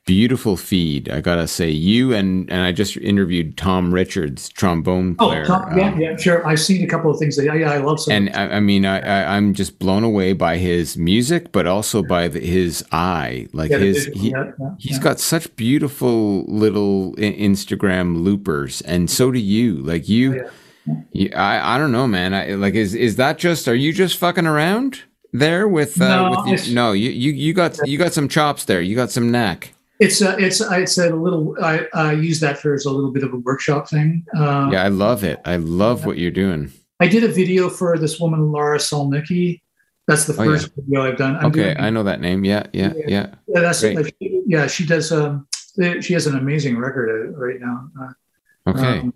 [0.04, 1.08] beautiful feed.
[1.08, 5.46] I gotta say, you and and I just interviewed Tom Richards, trombone oh, player.
[5.46, 6.46] Tom, yeah, um, yeah, sure.
[6.46, 7.36] I've seen a couple of things.
[7.36, 8.12] That, yeah, yeah, I love some.
[8.12, 12.02] And I, I mean, I, I, I'm just blown away by his music, but also
[12.02, 13.48] by the, his eye.
[13.52, 15.02] Like yeah, his, he, yeah, yeah, he's yeah.
[15.02, 19.76] got such beautiful little Instagram loopers, and so do you.
[19.76, 20.94] Like you, Yeah.
[21.12, 22.34] you I, I don't know, man.
[22.34, 23.68] I like is is that just?
[23.68, 25.00] Are you just fucking around
[25.32, 26.00] there with?
[26.00, 28.82] Uh, No, with your, no, you, you you got you got some chops there.
[28.82, 29.73] You got some neck.
[30.00, 31.56] It's a, it's it's a little.
[31.62, 34.24] I, I use that for as a little bit of a workshop thing.
[34.36, 35.40] Uh, Yeah, I love it.
[35.44, 36.72] I love what you're doing.
[37.00, 39.60] I did a video for this woman Lara Solnicki.
[40.08, 40.50] That's the Oh, yeah.
[40.50, 41.36] first video I've done.
[41.36, 42.44] I'm Okay, doing- I know that name.
[42.44, 43.34] Yeah, yeah, yeah.
[43.46, 43.96] Yeah, that's Great.
[43.96, 44.66] like, yeah.
[44.66, 45.12] She does.
[45.12, 45.46] Um,
[46.00, 47.88] she has an amazing record right now.
[48.00, 48.98] Uh, Okay.
[49.00, 49.14] um,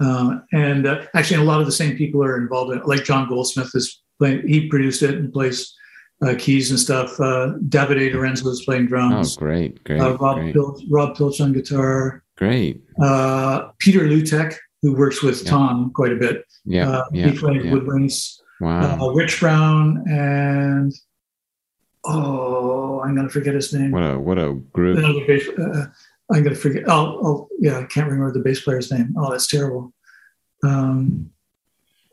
[0.00, 2.78] uh, and uh, actually, a lot of the same people are involved in.
[2.78, 2.86] it.
[2.86, 4.46] Like John Goldsmith is playing.
[4.48, 5.74] He produced it and plays
[6.22, 7.18] uh, keys and stuff.
[7.20, 9.36] Uh, Davide DiRenzo is playing Oh, drums.
[9.36, 12.22] great, great, uh, Rob great, Piltch, Rob Piltch on guitar.
[12.36, 12.82] great.
[13.02, 15.50] Uh, Peter Lutek, who works with Yeah.
[15.50, 16.44] Tom quite a bit.
[16.64, 17.70] Yeah, uh, yeah, he played yeah.
[17.72, 18.38] woodwinds.
[18.60, 18.98] Wow.
[19.08, 20.92] Uh, Rich Brown and
[22.04, 23.90] oh, I'm gonna forget his name.
[23.90, 24.98] What a what a group.
[24.98, 25.46] another bass.
[25.58, 25.86] Uh,
[26.32, 26.84] I'm gonna forget.
[26.88, 29.14] Oh, oh, yeah, I can't remember the bass player's name.
[29.16, 29.92] Oh, that's terrible.
[30.64, 31.30] Um,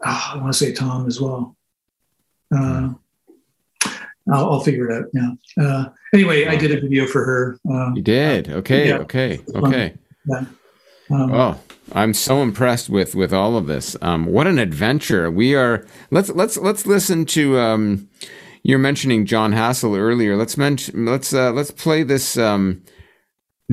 [0.05, 1.55] oh, I want to say Tom as well.
[2.55, 2.89] Uh,
[4.31, 5.05] I'll, I'll figure it out.
[5.13, 5.63] Yeah.
[5.63, 7.57] Uh, anyway, I did a video for her.
[7.69, 8.49] Uh, You did.
[8.49, 8.97] Okay, Yeah.
[8.99, 9.93] okay, okay.
[10.27, 10.45] yeah.
[11.11, 11.59] Um, Oh,
[11.91, 13.95] I'm so impressed with with all of this.
[14.01, 15.29] Um, what an adventure.
[15.29, 18.07] We are let's let's let's listen to um
[18.63, 20.37] you're mentioning Jon Hassell earlier.
[20.37, 22.81] Let's mention let's uh let's play this um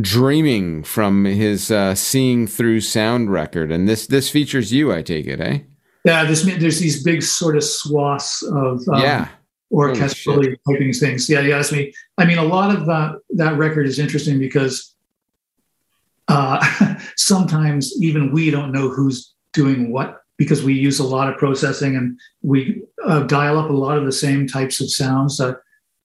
[0.01, 5.27] Dreaming from his uh, Seeing Through Sound record, and this this features you, I take
[5.27, 5.59] it, eh?
[6.05, 9.29] Yeah, this there's these big sort of swaths of um, yeah,
[9.73, 11.29] orchestrally typing things.
[11.29, 11.93] Yeah, you asked me.
[12.19, 14.95] I mean, a lot of that that record is interesting because
[16.29, 21.37] uh, sometimes even we don't know who's doing what because we use a lot of
[21.37, 25.53] processing and we uh, dial up a lot of the same types of sounds uh,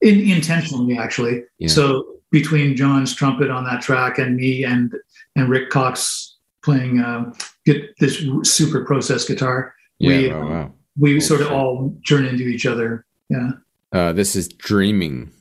[0.01, 1.43] in, intentionally, actually.
[1.57, 1.69] Yeah.
[1.69, 4.93] So between Jon's trumpet on that track and me and
[5.35, 7.31] and Rick Cox playing uh,
[7.65, 10.09] get this super processed guitar, yeah.
[10.09, 10.73] we wow, wow.
[10.99, 13.05] we Oh, sort of all turn into each other.
[13.29, 13.51] Yeah.
[13.91, 15.31] Uh, this is Dreaming.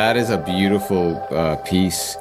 [0.00, 2.16] That is a beautiful uh, piece.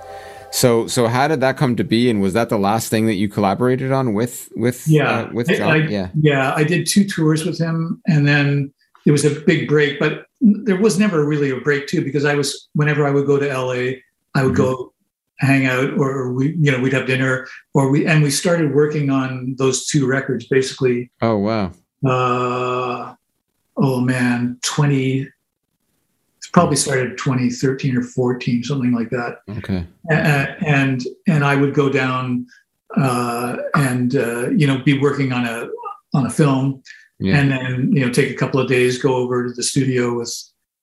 [0.52, 2.10] So so how did that come to be?
[2.10, 5.48] And was that the last thing that you collaborated on with with Yeah, uh, with
[5.48, 5.70] Jon?
[5.70, 6.10] I- yeah.
[6.20, 6.54] yeah.
[6.54, 8.74] I did two tours with him, and then
[9.06, 9.98] it was a big break.
[9.98, 13.40] But there was never really a break too, because I was whenever I would go
[13.40, 14.02] to LA,
[14.36, 14.92] I would go
[15.40, 19.10] hang out, or we, you know, we'd have dinner, or we and we started working
[19.10, 21.10] on those two records basically.
[21.22, 21.72] Oh wow.
[22.06, 23.16] Uh,
[23.78, 25.30] oh man, twenty.
[26.52, 29.39] Probably started 2013 or 14, something like that.
[29.60, 29.86] Okay.
[30.10, 32.47] And and I would go down
[32.97, 35.68] uh, and uh, you know be working on a
[36.14, 36.82] on a film,
[37.20, 37.38] Yeah.
[37.38, 40.34] and then you know take a couple of days, go over to the studio with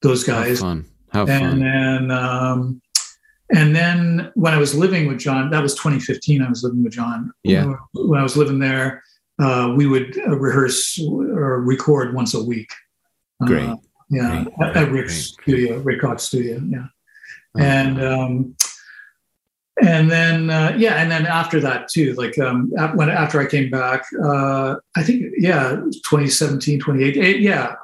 [0.03, 0.85] those How guys, fun.
[1.11, 2.81] How and then um,
[3.51, 6.43] and then when I was living with Jon, that was 2015.
[6.43, 7.33] I was living with Jon.
[7.43, 7.75] Yeah.
[7.95, 9.03] When I was living there,
[9.41, 12.71] uh, we would uh, rehearse or record once a week.
[13.43, 13.71] Uh, Great.
[14.09, 15.43] Yeah, Great, at, Rick's great.
[15.43, 16.61] studio, Rick Cox studio.
[16.69, 16.87] Yeah
[17.57, 18.57] Oh, and um,
[19.83, 23.71] and then uh, yeah, and then after that too, like um, when after I came
[23.71, 27.75] back, uh, I think yeah, 2017, 2018, eh, yeah,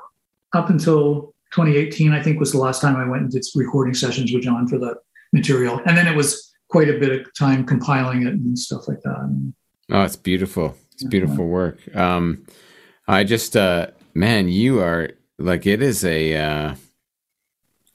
[0.53, 4.33] up until 2018, I think was the last time I went and did recording sessions
[4.33, 4.99] with Jon for that
[5.33, 9.01] material, and then it was quite a bit of time compiling it and stuff like
[9.03, 9.19] that.
[9.21, 9.55] And,
[9.91, 10.75] Oh, it's beautiful.
[10.93, 11.95] It's beautiful work.
[11.95, 12.47] Um,
[13.07, 15.11] I just, uh, man, you are
[15.43, 16.37] like it is a.
[16.37, 16.75] Uh,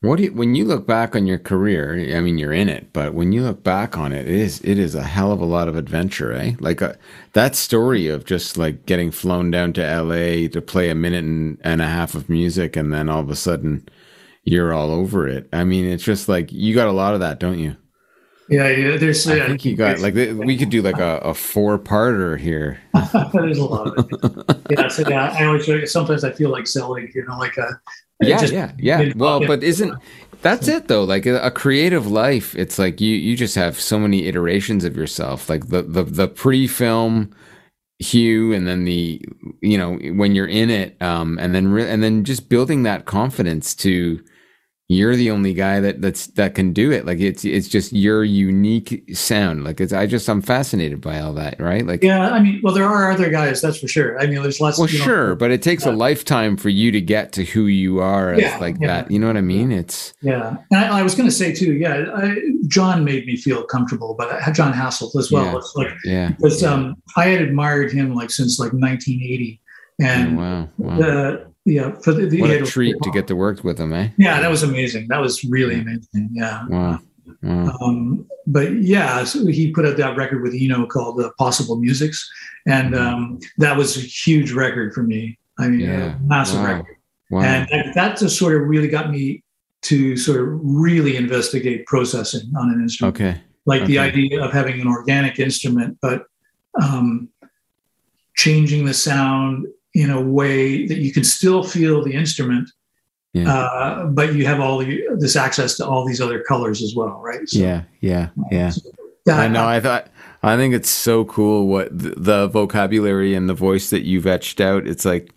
[0.02, 2.16] what do you, when you look back on your career?
[2.16, 4.78] I mean, you're in it, but when you look back on it, it is it
[4.78, 6.54] is a hell of a lot of adventure, eh?
[6.60, 6.94] Like uh,
[7.34, 10.48] that story of just like getting flown down to L.A.
[10.50, 13.36] to play a minute and, and a half of music, and then all of a
[13.36, 13.90] sudden
[14.44, 15.50] you're all over it.
[15.52, 17.76] I mean, it's just like you got a lot of that, don't you?
[18.50, 21.34] Yeah, yeah, there's I yeah, think you got like we could do like a, a
[21.34, 22.80] four parter here.
[23.34, 24.22] there's a lot of it.
[24.70, 27.80] Yeah, so yeah, I always sometimes I feel like selling, you know, like a
[28.20, 29.96] yeah just- yeah yeah well but isn't
[30.42, 34.00] that's it though like a, a creative life it's like you you just have so
[34.00, 37.32] many iterations of yourself like the the, the pre-film
[38.00, 39.22] Hugh and then the
[39.62, 43.06] you know when you're in it um and then re- and then just building that
[43.06, 44.24] confidence to
[44.90, 48.24] you're the only guy that that's that can do it like it's it's just your
[48.24, 52.40] unique sound like it's i just i'm fascinated by all that right like Yeah, I
[52.40, 54.18] mean, well, there are other guys, that's for sure.
[54.18, 54.78] I mean, there's lots.
[54.80, 57.66] well you know, sure but it takes a lifetime for you to get to who
[57.66, 58.88] you are as Yeah, like yeah.
[58.88, 61.54] that you know what i mean it's Yeah, and I, I was going to say
[61.54, 61.74] too.
[61.74, 65.46] Yeah, I, Jon made me feel comfortable, but I, Jon Hassell as well.
[65.46, 65.58] Yeah.
[65.58, 69.60] It's like yeah because um, I had admired him like since like 1980,
[70.00, 70.98] Oh, and wow, wow.
[70.98, 74.10] the yeah for the, the what a treat to get to work with him, eh?
[74.18, 75.08] Yeah, that was amazing.
[75.10, 76.30] That was really amazing.
[76.32, 76.66] Yeah.
[76.68, 77.00] Wow.
[77.44, 77.78] wow.
[77.82, 82.20] Um, but yeah, so he put out that record with Eno called uh, Possible Musics,
[82.66, 85.38] and um, that was a huge record for me.
[85.60, 86.16] I mean, Yeah.
[86.16, 86.66] a massive Wow.
[86.74, 86.96] record.
[87.30, 87.42] Wow.
[87.42, 89.44] And that, that just sort of really got me
[89.84, 93.16] to sort of really investigate processing on an instrument.
[93.16, 93.42] okay.
[93.66, 96.24] Like the idea of having an organic instrument, but
[96.82, 97.28] um,
[98.36, 102.70] changing the sound in a way that you can still feel the instrument,
[103.34, 103.52] Yeah.
[103.52, 107.20] uh, but you have all the, this access to all these other colors as well,
[107.24, 107.48] right?
[107.50, 107.82] So yeah.
[108.02, 108.30] Yeah.
[108.52, 108.72] Yeah.
[109.26, 109.66] that- I know.
[109.66, 110.08] I thought.
[110.44, 114.62] I think it's so cool what the, the vocabulary and the voice that you've etched
[114.62, 114.86] out.
[114.88, 115.32] It's like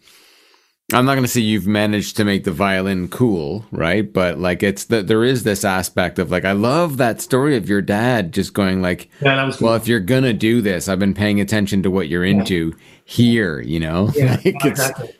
[0.92, 4.12] I'm not going to say you've managed to make the violin cool, right?
[4.12, 7.68] But like it's that there is this aspect of like I love that story of
[7.68, 11.14] your dad just going like, Yeah, was well, if you're gonna do this, I've been
[11.14, 12.74] paying attention to what you're into
[13.10, 13.60] here.
[13.60, 15.10] You know, yeah, like it's exactly.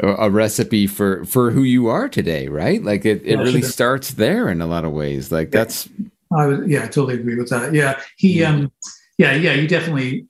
[0.00, 2.82] a, recipe for for who you are today, right?
[2.82, 5.32] Like it, it Yeah, really starts there in a lot of ways.
[5.32, 5.88] Like that's
[6.36, 7.74] I was, yeah, I totally agree with that.
[7.74, 8.50] Yeah, he, Yeah.
[8.50, 8.72] um,
[9.18, 10.26] yeah, yeah, you definitely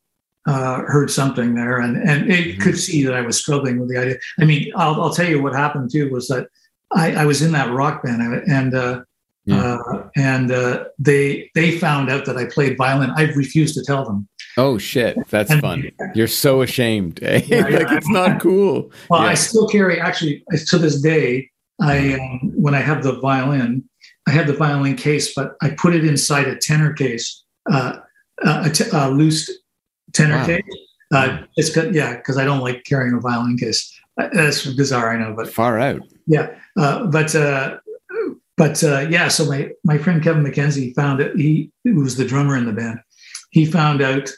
[0.47, 2.61] uh, heard something there, and and it Mhm.
[2.61, 4.17] could see that I was struggling with the idea.
[4.39, 6.49] I mean, I'll, I'll tell you what happened too was that
[6.93, 9.03] I, I was in that rock band, and uh,
[9.47, 9.79] Yeah.
[9.79, 13.11] uh, and uh, they they found out that I played violin.
[13.17, 14.29] I've refused to tell them.
[14.59, 15.91] Oh shit, that's And- fun.
[16.15, 17.21] You're so ashamed.
[17.23, 17.43] eh?
[17.47, 17.79] Yeah, yeah.
[17.79, 18.91] like it's not cool.
[19.11, 19.29] Well, Yeah.
[19.29, 21.51] I still carry actually to this day.
[21.81, 23.83] I um, when I have the violin,
[24.29, 27.97] I have the violin case, but I put it inside a tenor case, uh,
[28.45, 29.51] a, t- a loose
[30.13, 30.47] tenor Wow.
[30.47, 30.63] case.
[31.13, 33.93] Uh, it's good, yeah, because I don't like carrying a violin case.
[34.21, 36.01] Uh, That's bizarre, I know, but Far out.
[36.27, 37.79] yeah, uh, but uh,
[38.57, 39.27] but uh, yeah.
[39.29, 41.35] So my my friend Kevin McKenzie found it.
[41.37, 43.01] He who was the drummer in the band.
[43.51, 44.31] He found out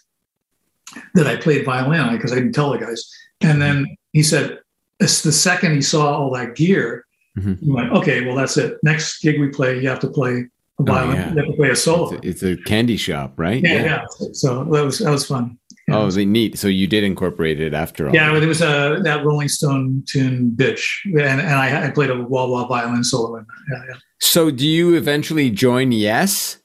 [1.14, 3.08] that I played violin because I didn't tell the guys,
[3.40, 4.60] and then he said,
[5.00, 7.04] it's the second he saw all that gear,
[7.38, 7.60] Mhm.
[7.60, 8.78] he went, okay, well that's it.
[8.82, 10.46] Next gig we play, you have to play
[10.78, 11.10] a violin.
[11.10, 11.30] Oh, yeah.
[11.32, 12.14] You have to play a solo.
[12.14, 13.62] It's a, it's a candy shop, right?
[13.62, 15.58] yeah, yeah, So that was that was fun.
[15.86, 15.98] Yeah.
[15.98, 16.58] Oh, they neat.
[16.58, 18.14] So you did incorporate it after all.
[18.14, 22.10] Yeah, but it was uh, that Rolling Stone tune, "Bitch," and, and I, I played
[22.10, 23.54] a wah wah violin solo in that.
[23.78, 23.94] Yeah, yeah.
[24.18, 26.58] So, do you eventually join Yes?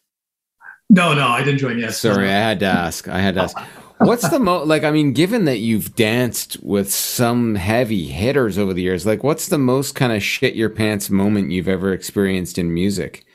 [0.89, 1.99] No, no, I didn't join Yes.
[1.99, 3.07] Sorry, I had to ask.
[3.09, 3.57] I had to ask.
[4.05, 4.83] What's the mo like?
[4.83, 9.47] I mean, given that you've danced with some heavy hitters over the years, like, what's
[9.47, 13.25] the most kind of shit your pants moment you've ever experienced in music?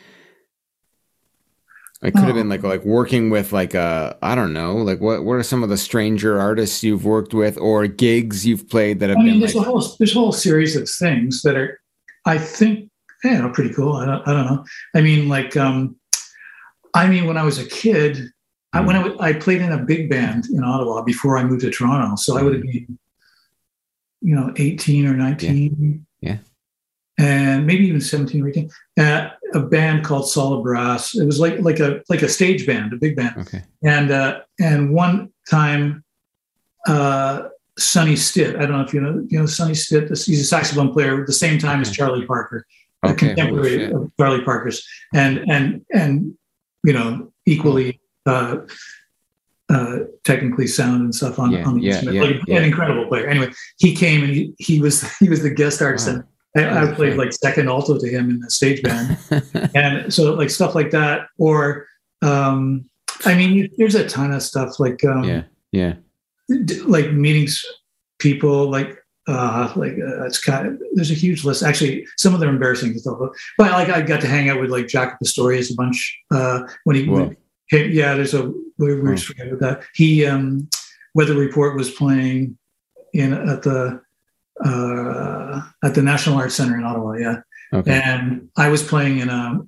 [2.03, 5.25] It could have been like like working with like a I don't know like what
[5.25, 9.09] what are some of the stranger artists you've worked with or gigs you've played that
[9.09, 11.57] have I mean, been there's like a whole there's a whole series of things that
[11.57, 11.81] are,
[12.27, 12.91] I think,
[13.25, 13.95] you know, pretty cool.
[13.95, 14.65] I don't, I don't know.
[14.95, 15.97] I mean, like, um,
[16.95, 18.29] I mean, when I was a kid,
[18.77, 21.63] I, when I, w- I played in a big band in Ottawa before I moved
[21.63, 22.99] to Toronto, so I would have been,
[24.21, 26.39] you know, 18 or 19, Yeah.
[27.19, 28.71] and maybe even 17 or 18.
[28.99, 31.15] At a band called Solid Brass.
[31.17, 34.41] It was like like a like a stage band, a big band okay and uh,
[34.61, 36.05] and one time,
[36.89, 37.49] uh,
[37.79, 38.57] Sonny Stitt.
[38.57, 40.09] I don't know if you know you know Sonny Stitt.
[40.09, 42.67] He's a saxophone player at the same time as Charlie Parker,
[43.05, 46.35] a okay holy contemporary of Charlie Parker's, and and and
[46.85, 48.01] you know equally.
[48.27, 48.59] Uh,
[49.69, 52.57] uh, technically sound and stuff on, Yeah, on the yeah, instrument, yeah, like yeah.
[52.59, 53.27] an incredible player.
[53.27, 56.23] Anyway, he came and he, he was he was the guest artist, Wow.
[56.55, 57.19] and I, I played fun.
[57.19, 59.19] like second alto to him in the stage band
[59.75, 61.87] and so like stuff like that or
[62.23, 62.89] um
[63.27, 65.95] i mean there's a ton of stuff like um yeah yeah
[66.65, 67.63] d- like meetings
[68.19, 68.97] people like
[69.29, 72.53] uh like uh, it's kind of there's a huge list actually some of them are
[72.53, 75.71] embarrassing to talk about but like i got to hang out with like Jaco Pastorius
[75.71, 77.35] a bunch uh when he Whoa.
[77.73, 78.49] Yeah there's a
[78.79, 79.87] we we were forgetting about that.
[79.95, 80.69] He um
[81.15, 82.59] weather report was playing
[83.13, 84.01] in at the
[84.65, 87.41] uh at the national arts center in ottawa yeah.
[87.73, 88.01] Okay.
[88.01, 89.61] And I was playing in a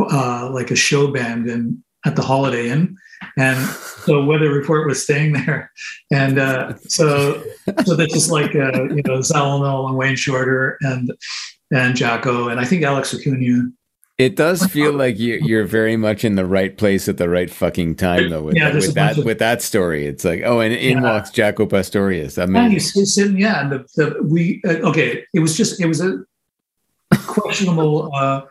[0.00, 2.96] uh, like a show band in at the Holiday Inn,
[3.36, 5.70] and so Weather Report was staying there,
[6.12, 7.42] and uh, so
[7.84, 11.12] so that's just like uh, you know Zawinul and Wayne Shorter and
[11.70, 13.70] and Jaco and I think Alex Acuna.
[14.18, 17.48] It does feel like you, you're very much in the right place at the right
[17.48, 18.42] fucking time, though.
[18.42, 21.02] With, Yeah, with that of- with that story, it's like, oh, and in Yeah.
[21.04, 22.36] walks Jaco Pastorius.
[22.36, 22.72] I mean,
[23.38, 25.24] yeah, and the, the we uh, okay.
[25.32, 26.18] It was just it was a
[27.26, 28.10] questionable.
[28.18, 28.42] Uh,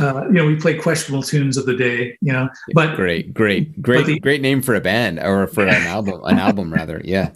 [0.00, 3.80] uh, you know, we play questionable tunes of the day, you know, but great, great,
[3.80, 7.00] great, the- great name for a band or for an album, an album rather.
[7.04, 7.30] Yeah,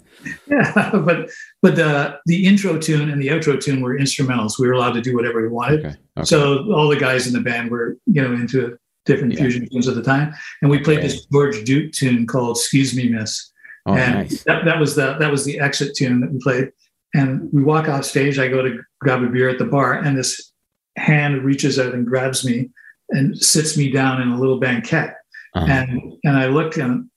[0.47, 1.29] Yeah, but
[1.61, 4.59] but the the intro tune and the outro tune were instrumentals.
[4.59, 5.79] We were allowed to do whatever we wanted.
[5.85, 6.25] okay, okay.
[6.25, 9.39] So all the guys in the band were you know into different Yeah.
[9.41, 13.09] fusion tunes at the time, and we played this George Duke tune called "Excuse Me,
[13.09, 13.51] Miss."
[13.87, 14.43] oh, and nice.
[14.43, 16.71] that, that was the that was the exit tune that we played.
[17.13, 18.39] And we walk off stage.
[18.39, 20.51] I go to grab a beer at the bar, and this
[20.97, 22.69] hand reaches out and grabs me
[23.09, 25.15] and sits me down in a little banquette
[25.55, 25.65] Uh-huh.
[25.69, 27.09] and and I look and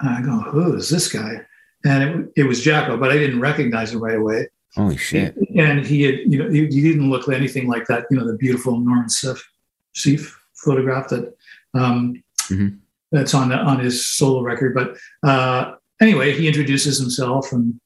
[0.00, 1.40] I go, who is this guy?
[1.84, 4.48] And it, it was Jaco, but I didn't recognize him right away.
[4.74, 5.34] Holy shit!
[5.56, 8.36] And he had, you know, he, he didn't look anything like that, you know, the
[8.36, 9.40] beautiful Norman Seeff,
[9.94, 11.34] Seif photograph that
[11.74, 12.78] um, Mhm.
[13.10, 14.74] that's on the, on his solo record.
[14.74, 17.80] But uh, anyway, he introduces himself, and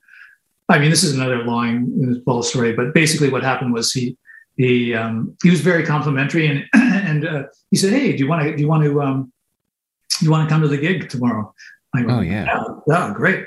[0.68, 2.72] I mean, this is another long ball story.
[2.72, 4.16] But basically, what happened was he
[4.56, 8.42] he um, he was very complimentary, and and uh, he said, "Hey, do you want
[8.42, 9.32] to do you want to um,
[10.18, 11.54] do you want to come to the gig tomorrow?"
[11.94, 12.46] I go, Oh, yeah.
[12.86, 13.46] yeah, great.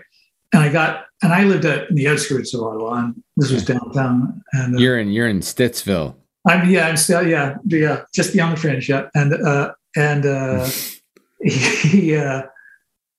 [0.53, 3.65] And I got and I lived at in the outskirts of Ottawa, and this was
[3.65, 4.43] downtown.
[4.53, 6.15] And uh, You're in you're in Stittsville.
[6.47, 9.07] I'm yeah, I'm still yeah, yeah, just beyond the fringe, yeah.
[9.15, 10.69] And uh and uh
[11.43, 12.43] he uh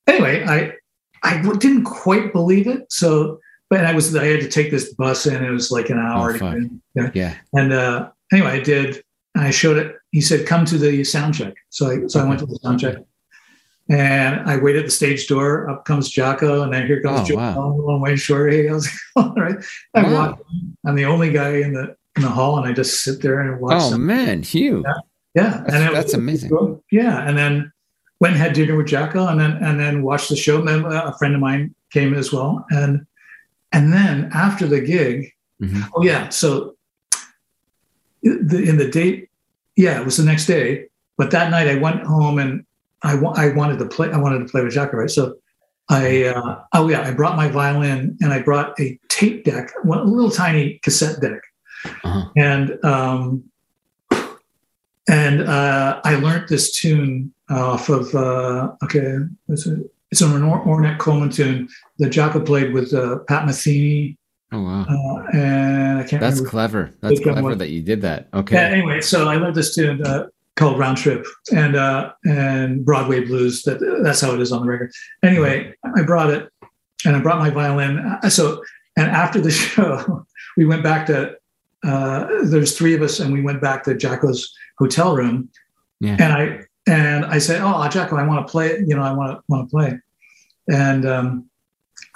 [0.06, 0.72] anyway, I
[1.22, 2.86] I didn't quite believe it.
[2.92, 5.98] So but I was I had to take this bus in, it was like an
[5.98, 6.52] hour Oh, fuck.
[6.54, 6.82] get in.
[6.94, 7.10] Yeah.
[7.14, 7.34] Yeah.
[7.52, 9.02] And uh anyway, I did
[9.34, 9.96] and I showed it.
[10.12, 11.54] He said, come to the sound check.
[11.70, 12.98] So I so I went to the sound check.
[13.90, 15.68] And I wait at the stage door.
[15.68, 17.68] Up comes Jaco, and then here comes Oh, Joe wow.
[17.76, 18.50] Long Way Short.
[18.52, 19.34] Hey, how's it going?
[19.34, 19.56] Right?
[19.94, 20.12] I wow.
[20.14, 20.40] walk.
[20.86, 23.60] I'm the only guy in the in the hall, and I just sit there and
[23.60, 23.82] watch.
[23.82, 24.06] Oh them.
[24.06, 24.84] man, Hugh.
[25.34, 26.80] Yeah, That's- and it- that's amazing.
[26.90, 27.72] Yeah, and then
[28.20, 30.62] went and had dinner with Jaco, and then and then watched the show.
[30.62, 33.04] Then a friend of mine came as well, and
[33.72, 35.30] and then after the gig,
[35.62, 35.90] Mhm.
[35.94, 36.74] oh yeah, so
[38.22, 39.28] the, in the date,
[39.76, 40.86] yeah, it was the next day.
[41.18, 42.64] But that night, I went home and
[43.04, 44.10] I wa- I wanted to play.
[44.10, 45.10] I wanted to play with right?
[45.10, 45.36] So
[45.88, 49.98] I uh, oh yeah, I brought my violin and I brought a tape deck, one,
[49.98, 51.40] a little tiny cassette deck,
[52.04, 52.24] Uh-huh.
[52.36, 53.44] and um,
[55.08, 59.76] and uh, I learned this tune off of uh, okay, it's, a,
[60.10, 64.16] it's an Or- Ornette Coleman tune that Jaco played with uh, Pat Metheny,
[64.52, 66.92] Oh wow, uh, and I can't that's clever.
[67.00, 68.28] That's clever that you did that.
[68.32, 68.56] Yeah, Okay.
[68.56, 70.26] anyway, so I learned this tune uh,
[70.56, 73.62] called Round Trip and uh, and Broadway Blues.
[73.62, 74.92] That that's how it is on the record.
[75.22, 76.48] Anyway, I brought it,
[77.04, 77.98] and I brought my violin.
[77.98, 78.62] Uh, So
[78.96, 80.26] and after the show,
[80.56, 81.36] we went back to
[81.84, 85.48] uh, there's three of us, and we went back to Jaco's hotel room,
[86.00, 86.16] Yeah.
[86.20, 88.78] and I and I said, "Oh, Jaco, I want to play.
[88.86, 89.98] You know, I want to want to play,"
[90.70, 91.50] and um,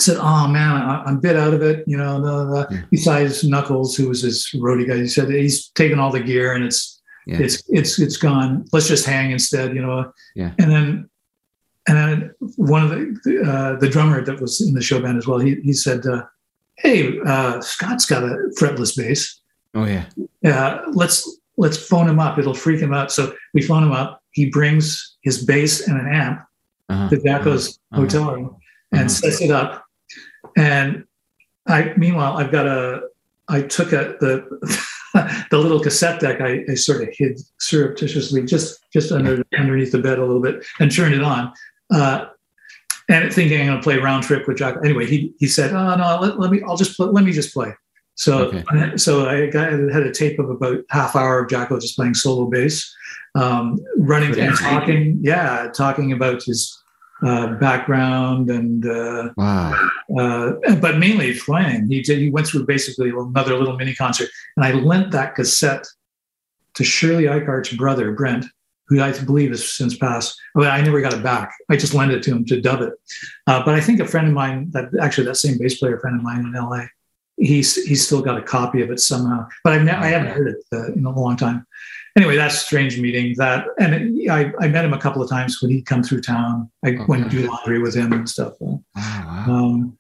[0.01, 1.85] said, "Oh man, I, I'm a bit out of it.
[1.89, 2.83] You know, Yeah.
[2.91, 6.65] besides Knuckles, who was his roadie guy, he said he's taken all the gear and
[6.65, 6.98] it's
[7.29, 7.41] Yeah.
[7.45, 8.65] it's it's it's gone.
[8.73, 9.75] Let's just hang instead.
[9.77, 10.53] You know." Yeah.
[10.59, 11.11] And then
[11.87, 15.27] and then one of the uh, the drummer that was in the show band as
[15.27, 16.23] well, he he said, uh,
[16.77, 19.41] "Hey, uh, Scott's got a fretless bass.
[19.75, 20.05] Oh yeah.
[20.45, 22.39] Uh, let's let's phone him up.
[22.39, 24.23] It'll freak him out." So we phone him up.
[24.31, 26.41] He brings his bass and an amp
[26.89, 27.09] Uh-huh.
[27.11, 28.03] to Jaco's Uh-huh.
[28.03, 28.57] hotel room
[28.93, 29.09] and Uh-huh.
[29.09, 29.85] sets it up.
[30.57, 31.05] And
[31.67, 33.03] I, meanwhile, I've got a.
[33.49, 34.33] I took a the
[35.51, 36.41] the little cassette deck.
[36.41, 40.65] I, I sort of hid surreptitiously just just under underneath the bed a little bit
[40.81, 41.53] and turned it on.
[41.93, 42.27] Uh,
[43.09, 44.77] and thinking I'm going to play round trip with Jack.
[44.85, 46.61] Anyway, he he said, "Oh no, let, let me.
[46.67, 47.73] I'll just play, let me just play."
[48.17, 48.97] So Okay.
[48.97, 52.47] so I got, had a tape of about half hour of Jaco just playing solo
[52.47, 52.93] bass,
[53.35, 55.19] um, running and talking.
[55.23, 56.77] Yeah, talking about his
[57.25, 59.89] uh, background and uh, Wow.
[60.19, 61.89] uh, but mainly playing.
[61.89, 62.19] He did.
[62.19, 65.87] He went through basically another little mini concert, and I lent that cassette
[66.75, 68.45] to Shirley Eikhard's brother Brent,
[68.87, 70.41] who I believe has since passed.
[70.55, 71.53] Well, I never got it back.
[71.69, 72.93] I just lent it to him to dub it.
[73.47, 76.17] Uh, but I think a friend of mine, that actually that same bass player friend
[76.17, 76.85] of mine in LA,
[77.37, 79.47] he's he's still got a copy of it somehow.
[79.65, 81.67] But I've ne- I haven't heard it uh, in a long time.
[82.19, 83.35] Anyway, that's a strange meeting.
[83.39, 86.23] That and it, I, I met him a couple of times when he'd come through
[86.23, 86.71] town.
[86.85, 88.55] I went to do laundry with him and stuff.
[88.61, 88.81] Wow.
[88.97, 89.45] wow.
[89.49, 89.99] Um,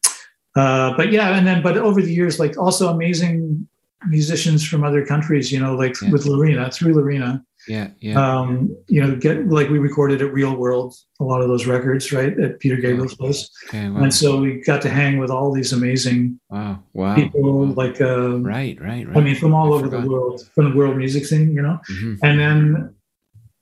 [0.57, 3.69] uh, but yeah, and then but over the years, like also amazing
[4.09, 6.11] musicians from other countries, you know, like Yeah.
[6.11, 7.89] with Loreena through Loreena, Yeah.
[8.01, 8.16] Yeah.
[8.41, 12.12] um, you know, get like we recorded at Real World a lot of those records,
[12.12, 13.89] right, at Peter Gabriel's place, okay.
[13.89, 14.03] Wow.
[14.05, 16.83] and so we got to hang with all these amazing Wow.
[16.95, 17.14] Wow.
[17.16, 18.81] people, like um, Right.
[18.81, 19.07] Right.
[19.07, 19.16] Right.
[19.16, 21.79] I mean, from all I over the world, from the world music scene, you know.
[21.91, 22.19] Mhm.
[22.23, 22.95] And then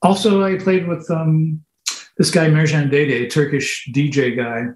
[0.02, 1.62] also I played with um,
[2.18, 4.66] this guy Mercan Dede, a Turkish DJ guy,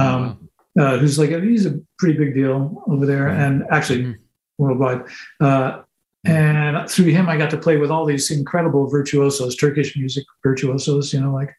[0.00, 0.48] um,
[0.78, 4.14] uh, who's like a, he's a pretty big deal over there, and actually Mhm.
[4.58, 5.02] worldwide.
[5.40, 5.82] Uh,
[6.24, 11.12] and through him, I got to play with all these incredible virtuosos, Turkish music virtuosos.
[11.12, 11.54] You know, like.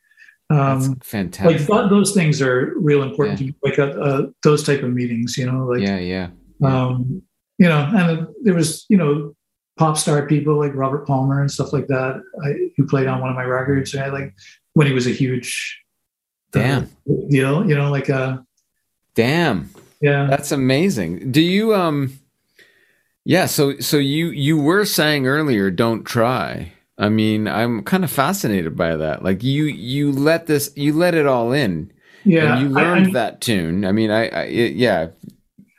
[0.51, 1.65] Um, like fantastic.
[1.65, 5.39] th- those things are real important to me, like uh, uh, those type of meetings,
[5.39, 5.97] you know, like yeah.
[5.97, 6.27] Yeah.
[6.63, 7.23] um,
[7.57, 9.35] you know, and there was, you know,
[9.77, 13.29] pop star people like Robert Palmer and stuff like that, I, who played on one
[13.29, 13.93] of my records.
[13.95, 14.35] And I like
[14.73, 15.81] when he was a huge
[16.53, 16.89] uh, Damn.
[17.29, 18.37] deal, you know, like, uh,
[19.15, 19.69] Damn.
[20.01, 21.31] yeah, That's amazing.
[21.31, 22.19] Do you um
[23.25, 26.73] Yeah, so so you you were saying earlier don't try.
[26.97, 29.23] I mean, I'm kind of fascinated by that.
[29.23, 31.91] Like you you let this you let it all in
[32.23, 32.53] yeah.
[32.53, 33.83] and you learned I- that tune.
[33.83, 35.07] I mean, I, I it- yeah.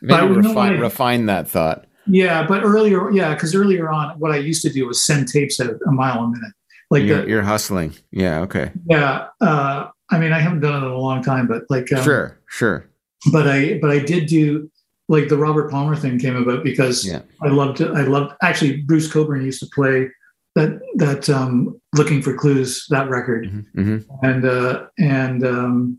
[0.03, 1.86] Maybe refine refine that thought.
[2.07, 5.59] yeah, but earlier, yeah, because earlier on, what I used to do was send tapes
[5.59, 6.53] at a mile a minute.
[6.90, 7.94] Like, you're, the, you're hustling.
[8.12, 8.70] Yeah, okay.
[8.88, 12.05] yeah, uh, I mean, I haven't done it in a long time, but like, um,
[12.05, 12.88] sure, sure.
[13.32, 14.70] but I but I did do
[15.09, 17.22] like the Robert Palmer thing came about because Yeah.
[17.42, 17.90] I loved it.
[17.92, 20.11] I loved actually Bruce Cockburn used to play
[20.57, 25.98] that that um, looking for clues that record hmm and uh, and um,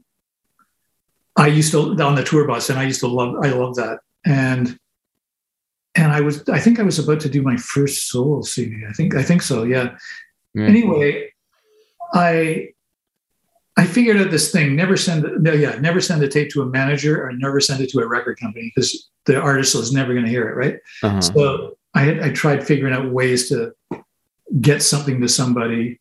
[1.36, 4.00] I used to on the tour bus and I used to love I love that
[4.26, 4.78] and
[5.96, 8.94] and I was I think I was about to do my first solo CD I
[8.94, 9.96] think I think so yeah
[10.56, 10.66] Yeah.
[10.66, 11.30] anyway
[12.14, 12.70] I
[13.78, 16.66] I figured out this thing never send no yeah never send a tape to a
[16.66, 20.26] manager or never send it to a record company because the artist is never going
[20.26, 21.22] to hear it right Uh-huh.
[21.22, 23.74] so I had, I tried figuring out ways to
[24.62, 26.00] get something to somebody,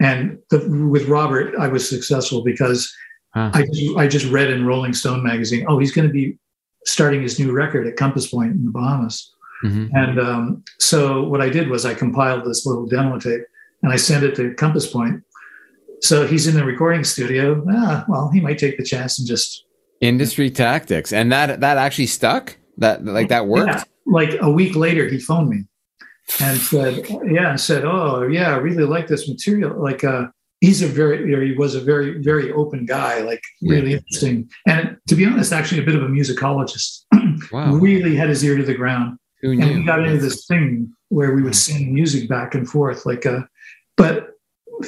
[0.00, 0.58] and the,
[0.94, 2.92] with Robert, I was successful because
[3.32, 3.50] Huh.
[3.54, 6.36] I just, I just read in Rolling Stone magazine, oh, he's going to be
[6.84, 9.32] starting his new record at Compass Point in the Bahamas,
[9.64, 9.88] Mhm.
[9.94, 13.42] and um, so what I did was I compiled this little demo tape
[13.82, 15.22] and I sent it to Compass Point.
[16.00, 17.64] So he's in the recording studio.
[17.70, 19.64] Ah, well, he might take the chance and just
[20.00, 21.12] Industry tactics.
[21.12, 22.56] And that that actually stuck?
[22.78, 23.68] That like that worked?
[23.68, 23.84] Yeah.
[24.06, 25.64] Like a week later, he phoned me
[26.40, 30.28] and said, "Yeah," and said, "Oh, yeah, I really like this material." Like, uh,
[30.62, 33.20] he's a very, he was a very, very open guy.
[33.20, 34.48] Like, really interesting.
[34.66, 37.04] And to be honest, actually, a bit of a musicologist.
[37.52, 37.72] Wow.
[37.72, 41.34] really had his ear to the ground, Who and we got into this thing where
[41.34, 43.40] we would sing music back and forth, like, uh,
[43.96, 44.34] but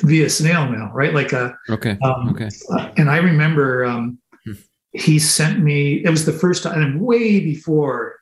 [0.02, 1.12] via snail mail, right?
[1.14, 1.98] Like, a Okay.
[2.02, 2.48] um, Okay.
[2.70, 4.52] uh, and I remember um, Hmm.
[4.92, 6.02] he sent me.
[6.04, 8.16] It was the first time, and way before,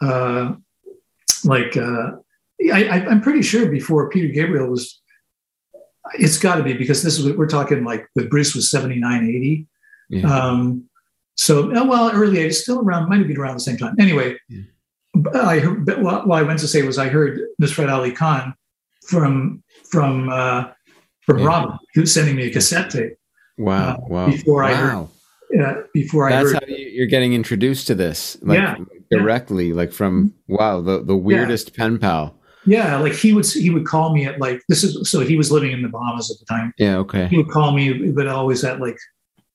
[0.00, 0.54] uh,
[1.44, 2.12] like uh,
[2.72, 5.00] I, I, I'm pretty sure before Peter Gabriel was.
[6.18, 9.22] It's got to be because this is what we're talking like with Bruce was 79,
[9.24, 9.66] 80.
[10.10, 10.26] Yeah.
[10.30, 10.84] Um,
[11.36, 13.94] so uh, well, early 80s, still around, might have been around the same time.
[13.98, 14.62] Anyway, Yeah.
[15.34, 18.52] I heard, but what, what I went to say was I heard Nusrat Ali Khan
[19.06, 20.70] from from uh,
[21.26, 21.46] from Yeah.
[21.46, 23.14] Robin, who's sending me a cassette tape.
[23.58, 23.94] Wow.
[23.94, 24.26] Uh, wow.
[24.26, 25.08] before I heard- wow.
[25.60, 28.76] Uh, before I That's how you- you're getting introduced to this, like Yeah,
[29.10, 32.34] directly, like from wow, the the weirdest pen pal.
[32.64, 35.52] yeah, like he would he would call me at like this is so he was
[35.52, 36.72] living in the Bahamas at the time.
[36.78, 36.96] Yeah.
[36.98, 37.26] Okay.
[37.28, 38.96] He would call me, but always at like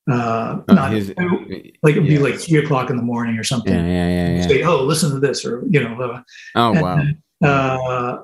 [0.08, 1.12] uh, Uh, not his-
[1.82, 3.74] like it'd be like three o'clock in the morning or something.
[3.74, 4.46] yeah, yeah, yeah, yeah.
[4.46, 6.22] Say, oh, listen to this, or you know, uh,
[6.54, 6.98] Oh and- wow,
[7.42, 8.18] uh,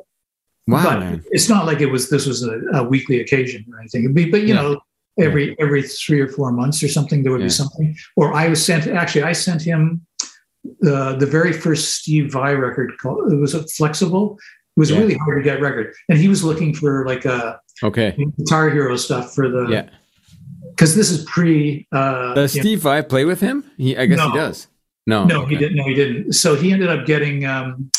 [0.66, 1.24] wow, but man.
[1.30, 4.04] it's not like it was this was a, a weekly occasion or anything.
[4.04, 4.62] It'd be, but you Yeah.
[4.62, 4.80] know,
[5.18, 7.46] every every three or four months or something, there would Yeah.
[7.46, 7.96] be something.
[8.16, 8.86] Or I was sent.
[8.86, 10.00] Actually, I sent him
[10.80, 12.92] the the very first Steve Vai record.
[13.00, 14.38] Called, it was a flexible.
[14.76, 14.98] It was Yeah.
[15.00, 18.16] really hard to get record, and he was looking for like a Okay.
[18.38, 19.88] Guitar Hero stuff for the Yeah.
[20.70, 21.86] because this is pre.
[21.92, 23.64] Uh, Does you know- Steve Vai play with him?
[23.76, 24.30] He, I guess No.
[24.30, 24.66] he does.
[25.06, 25.26] No.
[25.26, 25.76] no, he didn't.
[25.76, 26.32] No, he didn't.
[26.32, 27.44] So he ended up getting.
[27.44, 27.90] Um,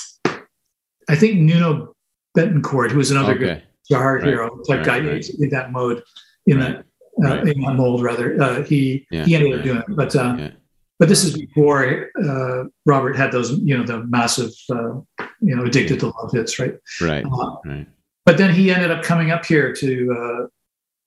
[1.07, 1.94] I think Nuno
[2.35, 3.63] Bettencourt, who was another good Okay.
[3.89, 5.29] Guitar Right, Hero type right, guy right.
[5.39, 6.01] in that mode,
[6.47, 6.85] in that
[7.23, 8.41] uh, in that mold rather.
[8.41, 10.51] Uh, he Yeah, he ended up doing it, but uh, Yeah.
[10.99, 14.93] but this is before uh, Robert had those you know the massive uh,
[15.41, 16.75] you know addicted to love hits, right?
[17.01, 17.25] Right.
[17.25, 17.87] Uh, Right.
[18.25, 19.89] but then he ended up coming up here to.
[20.19, 20.47] Uh,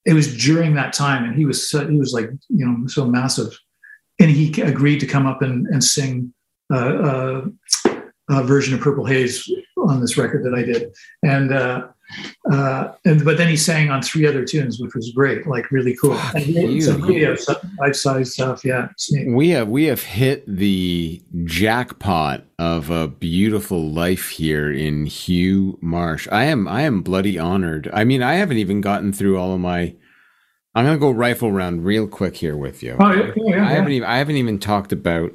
[0.06, 3.04] it was during that time, and he was so, he was like you know so
[3.04, 3.52] massive,
[4.20, 6.32] and he agreed to come up and and sing
[6.72, 6.76] uh,
[7.10, 7.46] uh,
[8.30, 9.50] a version of Purple Haze
[9.86, 11.88] on this record that I did, and uh,
[12.50, 15.94] uh, and but then he sang on three other tunes, which was great, like really
[15.94, 16.16] cool.
[16.16, 16.82] Fuck And
[17.38, 18.88] some life size stuff, yeah.
[19.26, 26.26] We have we have hit the jackpot of a beautiful life here in Hugh Marsh.
[26.32, 27.90] I am I am bloody honored.
[27.92, 29.94] I mean, I haven't even gotten through all of my.
[30.74, 32.96] I'm gonna go rifle round real quick here with you.
[32.98, 35.32] Oh, yeah, yeah, I haven't even I haven't even talked about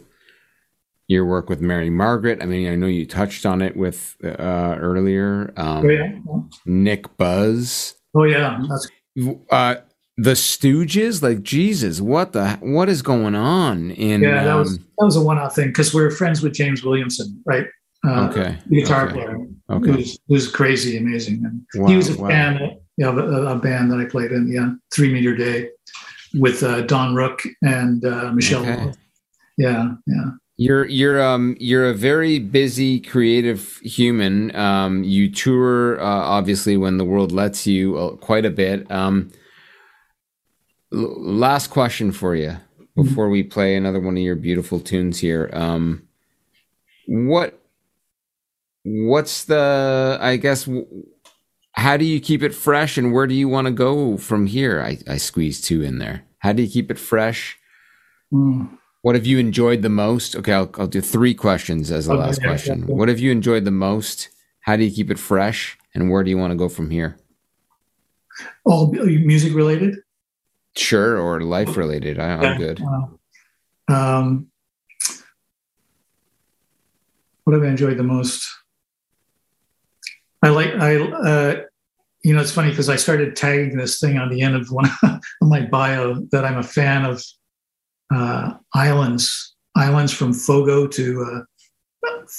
[1.14, 2.41] your work with Mary Margaret.
[2.41, 5.53] I mean, I know you touched on it with uh, earlier.
[5.56, 6.11] Um, Oh yeah,
[6.65, 7.95] Nick Buzz.
[8.15, 8.60] oh yeah.
[8.68, 8.88] That's
[9.52, 9.76] uh
[10.18, 14.44] the stooges like jesus what the what is going on in yeah.
[14.44, 17.65] That was um, that was a one-off thing because we're friends with James Williamson, right?
[18.06, 19.38] Uh, okay the guitar okay, player,
[19.69, 22.27] okay who's who's crazy, amazing, and Wow, he was a wow.
[22.27, 22.60] fan,
[22.98, 25.69] you know, a, a band that I played in, yeah, Three Meter Day,
[26.34, 28.61] with uh, Don Rooke and uh, Michelle.
[28.61, 28.91] Okay.
[29.57, 30.31] Yeah, yeah.
[30.64, 34.56] You're you're um you're a very busy creative human.
[34.56, 36.06] Um you tour uh,
[36.38, 38.90] obviously when the world lets you uh, quite a bit.
[38.90, 39.31] Um
[40.94, 42.57] l- last question for you
[42.95, 45.49] before we play another one of your beautiful tunes here.
[45.53, 46.07] Um
[47.07, 47.60] what
[48.85, 50.68] what's the i guess
[51.73, 54.81] how do you keep it fresh and where do you want to go from here?
[54.81, 56.23] I i squeezed two in there.
[56.40, 57.57] How do you keep it fresh?
[58.31, 58.77] Mm.
[59.04, 60.34] What have you enjoyed the most?
[60.34, 62.88] Okay, I'll, I'll do three questions as the Okay, last question.
[62.88, 64.30] What have you enjoyed the most?
[64.62, 65.78] How do you keep it fresh?
[65.94, 67.18] And where do you want to go from here?
[68.64, 69.98] All music related.
[70.78, 72.18] Sure, or life related.
[72.18, 72.82] I, I'm Yeah, good.
[73.90, 74.48] uh, um,
[77.44, 78.42] what have I enjoyed the most?
[80.42, 81.62] I like I uh,
[82.24, 84.90] you know it's funny because I started tagging this thing on the end of one
[85.04, 87.22] of my bio that I'm a fan of
[88.14, 91.41] uh, islands islands from Fogo to uh,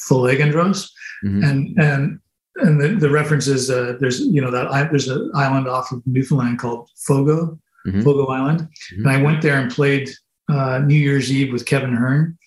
[0.09, 0.91] Folegandros
[1.25, 1.49] Mhm.
[1.49, 2.19] and and
[2.57, 5.91] and the, the reference is uh, there's you know that I, there's an island off
[5.93, 8.03] of Newfoundland called Fogo Mhm.
[8.03, 8.99] Fogo Island, Mhm.
[8.99, 10.09] and I went there and played
[10.51, 12.39] uh, New Year's Eve with Kevin Hearn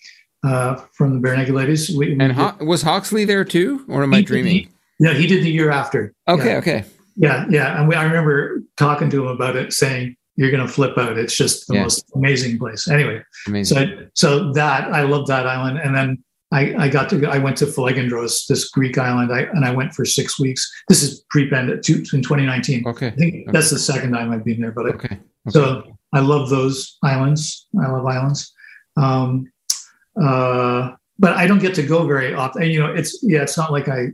[0.44, 1.90] uh, from the Barenaked Ladies.
[1.90, 4.52] We, And Ho- was Hawksley there too, or am I dreaming?
[4.52, 4.68] he-
[5.00, 6.12] yeah, he did the year after.
[6.28, 6.84] Okay, yeah, okay.
[7.16, 7.78] yeah, yeah.
[7.78, 11.18] And we, I remember talking to him about it, saying, "You're going to flip out.
[11.18, 11.82] It's just the Yeah.
[11.82, 13.76] most amazing place." Anyway, Amazing.
[13.76, 16.08] so so that I love that island, and then
[16.50, 19.92] I, I got to I went to Folegandros, this Greek island, I, and I went
[19.92, 20.62] for six weeks.
[20.88, 22.86] This is pre-pandemic, in 2019.
[22.86, 25.06] okay, I think that's the second time I've been there, but okay.
[25.14, 25.18] okay.
[25.50, 25.82] so
[26.14, 27.66] I love those islands.
[27.84, 28.40] I love islands.
[28.96, 29.52] Um,
[30.20, 32.62] uh, but I don't get to go very often.
[32.62, 34.08] And, you know, it's yeah, it's not like I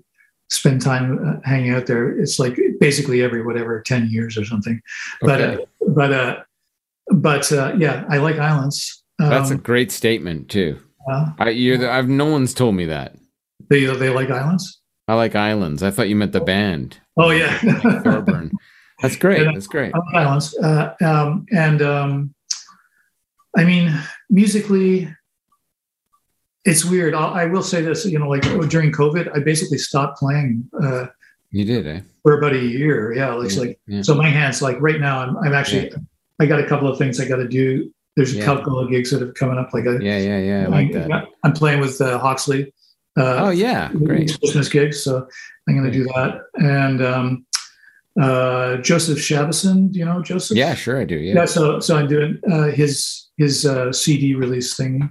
[0.54, 2.18] spend time uh, hanging out there.
[2.18, 4.80] It's like basically every whatever ten years or something.
[5.20, 5.62] But Okay.
[5.62, 6.36] uh, but uh,
[7.14, 9.02] but uh, yeah, I like islands.
[9.20, 10.78] Um, That's a great statement too.
[11.10, 13.14] uh, I, you're the, I've no one's told me that.
[13.70, 14.80] they they like islands.
[15.06, 15.82] I like islands.
[15.82, 16.98] I thought you meant the band.
[17.18, 17.58] Oh yeah,
[18.02, 18.50] Thorburn.
[19.02, 19.42] That's great.
[19.42, 19.52] Yeah.
[19.52, 19.92] That's great.
[20.14, 20.56] Islands.
[20.56, 22.34] Uh, um, and um,
[23.56, 23.92] I mean,
[24.30, 25.14] musically,
[26.64, 27.14] it's weird.
[27.14, 28.04] I'll, I will say this.
[28.06, 31.06] You know, like during COVID, I basically stopped playing uh,
[31.50, 32.00] You did, eh?
[32.22, 33.12] for about a year.
[33.14, 34.02] Yeah, it's Yeah, like yeah.
[34.02, 34.14] so.
[34.14, 35.92] My hands, like right now, I'm, I'm actually.
[36.40, 37.92] I got a couple of things I got to do.
[38.16, 38.44] There's a Yeah.
[38.44, 39.72] couple of gigs that are coming up.
[39.74, 40.64] Like I, Yeah, yeah, yeah.
[40.64, 41.26] I like that.
[41.44, 42.72] I'm playing with uh, Hawksley
[43.16, 44.36] uh, Oh yeah, great.
[44.40, 45.00] Christmas gigs.
[45.02, 45.26] So
[45.68, 46.40] I'm going to do that.
[46.54, 47.46] And um,
[48.20, 50.56] uh, Joseph Shabason, do you know Joseph?
[50.56, 51.16] Yeah, sure I do.
[51.16, 51.34] Yeah.
[51.34, 51.44] Yeah.
[51.44, 55.02] so so I'm doing uh, his his uh, CD release thing.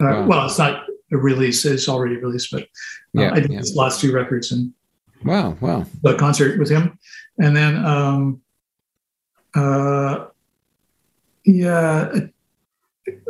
[0.00, 0.26] Uh, Wow.
[0.26, 2.50] Well, it's not a release; it's already released.
[2.50, 2.66] But uh,
[3.14, 3.58] Yeah, I did yeah.
[3.58, 4.72] his last two records and
[5.24, 5.86] Wow, wow.
[6.02, 6.98] the concert with him,
[7.38, 8.40] and then um,
[9.54, 10.26] uh,
[11.44, 12.12] yeah,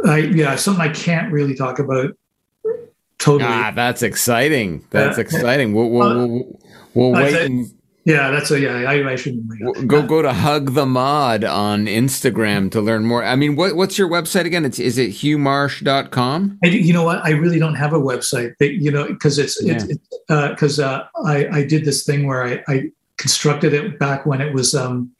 [0.06, 2.16] I yeah something I can't really talk about
[3.18, 3.50] totally.
[3.50, 4.84] Ah, that's exciting.
[4.90, 5.74] That's Uh, exciting.
[5.74, 6.60] We'll we'll, we'll,
[6.94, 7.66] we'll wait and
[8.04, 8.88] yeah, that's a yeah.
[8.88, 9.88] I, I shouldn't.
[9.88, 13.24] go go to Hug the Mod on Instagram to learn more.
[13.24, 14.64] I mean, what what's your website again?
[14.64, 16.58] It's is it hughmarsh.com?
[16.64, 17.24] I, you know what?
[17.24, 18.54] I really don't have a website.
[18.58, 19.84] But, you know, because it's it's
[20.28, 24.52] because uh, I I did this thing where I, I constructed it back when it
[24.52, 25.12] was um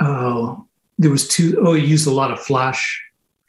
[0.00, 0.64] oh
[0.98, 3.02] there was two oh you used a lot of Flash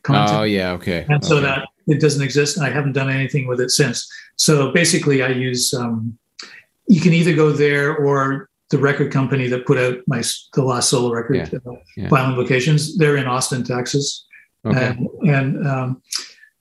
[0.03, 0.39] content.
[0.39, 1.05] Oh yeah, okay.
[1.09, 4.71] and so that it doesn't exist and i haven't done anything with it since so
[4.71, 6.17] basically i use um,
[6.87, 10.21] you can either go there or the record company that put out my
[10.53, 12.09] the last solo record Yeah, uh, yeah.
[12.09, 14.25] Violin Vocations they're in austin texas
[14.65, 14.87] okay.
[14.87, 16.01] and and um,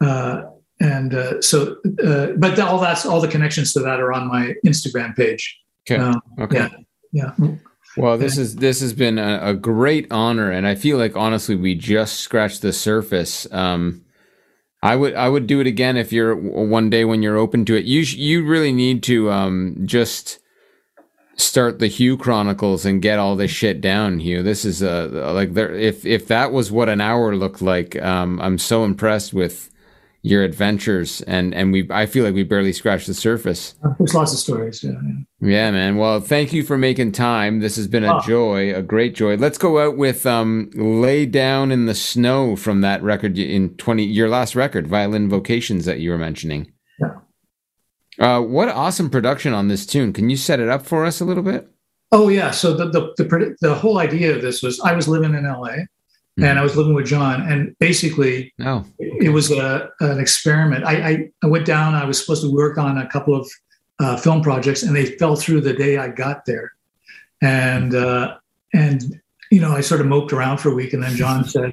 [0.01, 0.43] uh,
[0.81, 4.55] and uh, so uh, but all that's all the connections to that are on my
[4.65, 5.59] instagram page
[5.91, 6.03] Okay.
[6.03, 6.69] um, okay.
[7.13, 7.49] yeah yeah
[7.97, 11.57] Well, this is this has been a, a great honor, and I feel like honestly,
[11.57, 13.51] we just scratched the surface.
[13.53, 14.05] Um,
[14.83, 17.75] I would I would do it again if you're one day when you're open to
[17.75, 17.85] it.
[17.85, 20.39] You sh- you really need to um, just
[21.37, 24.43] start the Hugh Chronicles and get all this shit down, Hugh.
[24.43, 25.75] This is uh, like there.
[25.75, 29.71] If if that was what an hour looked like, um, I'm so impressed with
[30.27, 33.77] your adventures, and and we I feel like we barely scratched the surface.
[33.99, 35.49] there's lots of stories yeah, yeah.
[35.49, 35.97] Yeah, man.
[35.99, 37.61] Well, thank you for making time.
[37.61, 38.21] This has been a Oh.
[38.27, 39.37] joy, a great joy.
[39.37, 44.05] Let's go out with um "Lay Down in the Snow" from that record in twenty
[44.05, 46.73] your last record, Violin Vocations, that you were mentioning.
[46.99, 47.15] Yeah.
[48.19, 50.13] Uh, what awesome production on this tune!
[50.13, 51.69] Can you set it up for us a little bit?
[52.11, 52.51] Oh yeah.
[52.51, 55.87] So the the the, the whole idea of this was I was living in LA
[56.39, 58.85] and I was living with Jon, and basically No.
[58.99, 60.85] it was a an experiment.
[60.85, 61.95] I, I I went down.
[61.95, 63.49] I was supposed to work on a couple of
[63.99, 66.73] uh, film projects, and they fell through the day I got there,
[67.41, 68.37] and uh,
[68.75, 71.73] and you know I sort of moped around for a week, and then Jon said.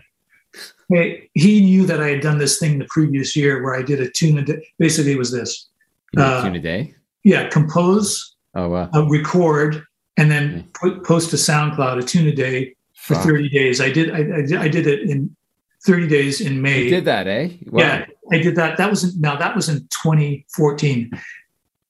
[0.90, 4.00] Hey, he knew that I had done this thing the previous year where I did
[4.02, 4.38] a tune.
[4.38, 4.68] A day.
[4.78, 5.68] Basically, it was this:
[6.16, 6.94] Uh, tune a day.
[7.24, 8.90] yeah, compose, Oh wow.
[8.94, 9.84] uh, record,
[10.18, 13.24] and then put, post to SoundCloud a tune a day for Wow.
[13.24, 13.82] 30 days.
[13.82, 15.36] I did I, I did I did it in
[15.86, 16.84] 30 days in May.
[16.84, 17.50] You did that, eh?
[17.68, 17.84] Wow.
[17.84, 18.78] Yeah, I did that.
[18.78, 21.12] That was in, now that was in 2014,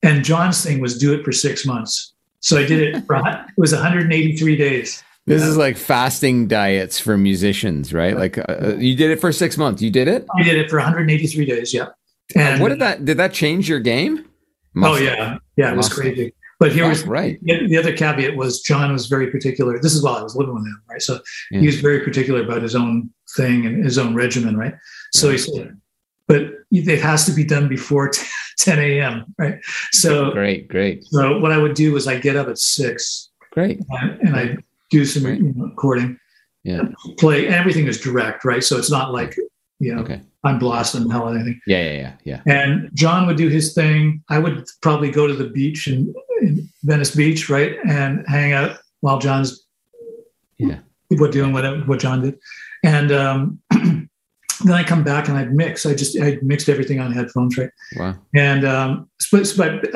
[0.01, 2.13] and Jon's thing was do it for six months.
[2.39, 3.05] So I did it.
[3.05, 5.03] For, it was 183 days.
[5.25, 8.17] This is like fasting diets for musicians, right?
[8.17, 9.81] Like uh, uh, you did it for six months.
[9.81, 10.25] You did it.
[10.37, 11.73] I did it for 183 days.
[11.73, 11.89] Yeah.
[12.35, 13.05] And what did that?
[13.05, 14.25] Did that change your game?
[14.81, 16.33] Oh yeah, yeah, it was crazy.
[16.63, 17.37] But here was right.
[17.43, 19.79] The, the other caveat was Jon was very particular.
[19.81, 21.01] This is while I was living with him, right?
[21.01, 21.19] So
[21.51, 21.59] Yeah.
[21.59, 24.73] he was very particular about his own thing and his own regimen, right?
[25.11, 25.77] So he said,
[26.27, 26.41] but
[26.71, 28.11] it has to be done before
[28.59, 29.55] 10 a.m., right?
[29.91, 33.81] So, Great, great, so what I would do is I get up at six great.
[34.21, 34.55] and, I
[34.89, 35.37] do some Right.
[35.39, 36.17] you know, recording,
[36.63, 36.83] Yeah.
[37.17, 38.63] play, and everything is direct, right?
[38.63, 39.35] So it's not like
[39.79, 40.21] you know Okay.
[40.45, 41.59] I'm blasting hell anything.
[41.65, 42.53] Yeah, yeah, yeah, yeah.
[42.53, 44.21] And Jon would do his thing.
[44.29, 48.77] I would probably go to the beach in, in Venice Beach, right, and hang out
[48.99, 49.65] while Jon's
[50.57, 50.79] Yeah.
[51.09, 52.37] what doing whatever what Jon did.
[52.83, 54.09] And um, then
[54.73, 55.85] I come back and I'd mix.
[55.85, 57.69] I just I mixed everything on headphones, right?
[57.95, 58.15] Wow.
[58.35, 59.95] And um, but, but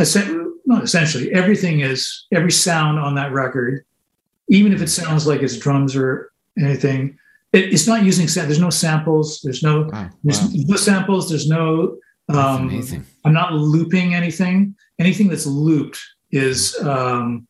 [0.66, 3.84] not essentially everything is every sound on that record,
[4.50, 7.18] even if it sounds like it's drums or anything.
[7.54, 10.10] It, it's not using there's no samples there's no Wow.
[10.24, 10.50] there's wow.
[10.54, 11.98] no samples there's no
[12.30, 12.84] um.
[13.24, 14.76] I'm not looping anything.
[15.00, 16.00] Anything that's looped
[16.32, 17.48] is um,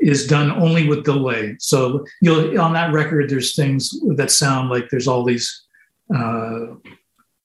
[0.00, 1.56] is done only with delay.
[1.58, 5.64] So you'll on that record, there's things that sound like there's all these
[6.14, 6.66] uh,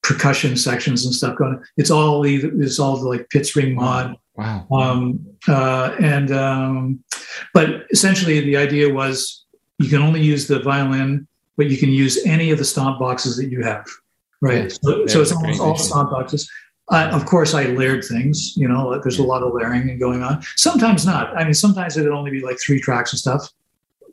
[0.03, 1.61] percussion sections and stuff going.
[1.77, 4.15] It's all the it's all the like Pitts ring mod.
[4.35, 4.67] Wow.
[4.71, 7.03] Um, uh, and um,
[7.53, 9.45] but essentially the idea was
[9.80, 11.27] you can only use the violin,
[11.60, 13.86] but you can use any of the stomp boxes that you have.
[14.40, 14.72] Right.
[14.72, 16.49] So, so it's almost all stomp boxes.
[16.90, 18.53] Uh, of course, I layered things.
[18.56, 20.41] You know, there's a lot of layering and going on.
[20.56, 21.38] Sometimes not.
[21.38, 23.49] I mean, sometimes it'd only be like three tracks and stuff,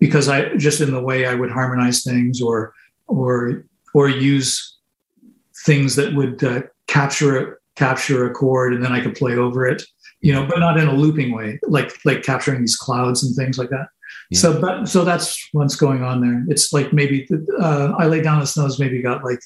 [0.00, 2.74] because I just in the way I would harmonize things or
[3.06, 3.64] or
[3.94, 4.78] or use
[5.64, 9.84] things that would uh, capture capture a chord and then I could play over it.
[10.20, 13.56] You know, but not in a looping way, like like capturing these clouds and things
[13.56, 13.86] like that.
[14.30, 14.38] Yeah.
[14.38, 16.44] So, but so that's what's going on there.
[16.48, 17.28] It's like maybe
[17.60, 18.78] uh, I lay down in the snows.
[18.78, 19.40] Maybe got like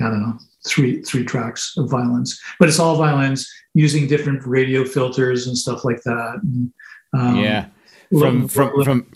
[0.00, 4.84] I don't know three three tracks of violins, but it's all violins using different radio
[4.84, 6.40] filters and stuff like that.
[6.42, 6.72] And,
[7.12, 7.66] um, yeah.
[8.10, 9.06] From from little- from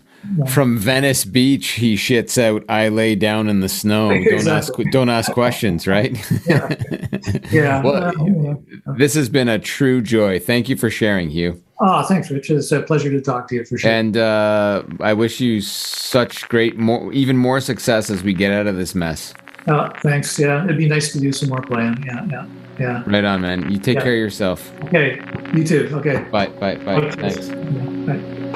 [0.47, 2.65] from Venice Beach, he shits out.
[2.69, 4.09] I lay down in the snow.
[4.25, 6.17] Don't ask don't ask questions, right?
[6.47, 7.83] yeah.
[7.83, 8.55] Well, uh, yeah.
[8.97, 10.39] this has been a true joy.
[10.39, 11.63] Thank you for sharing, Hugh.
[11.81, 12.51] Oh, thanks, Rich.
[12.51, 13.91] It's a pleasure to talk to you for sure.
[13.91, 18.67] And uh, I wish you such great, more even more success as we get out
[18.67, 19.33] of this mess.
[19.67, 20.39] Uh, thanks.
[20.39, 22.03] Yeah, it'd be nice to do some more playing.
[22.05, 22.47] Yeah, yeah,
[22.81, 23.03] yeah.
[23.07, 23.71] Right on, man.
[23.71, 24.03] You take Yeah.
[24.03, 24.73] care of yourself.
[24.85, 25.21] Okay,
[25.55, 25.89] you too.
[25.93, 26.25] Okay.
[26.33, 26.95] Bye, bye, bye.
[26.95, 27.31] Okay.
[27.31, 27.49] Thanks.
[27.49, 27.55] Yeah,
[28.07, 28.48] bye.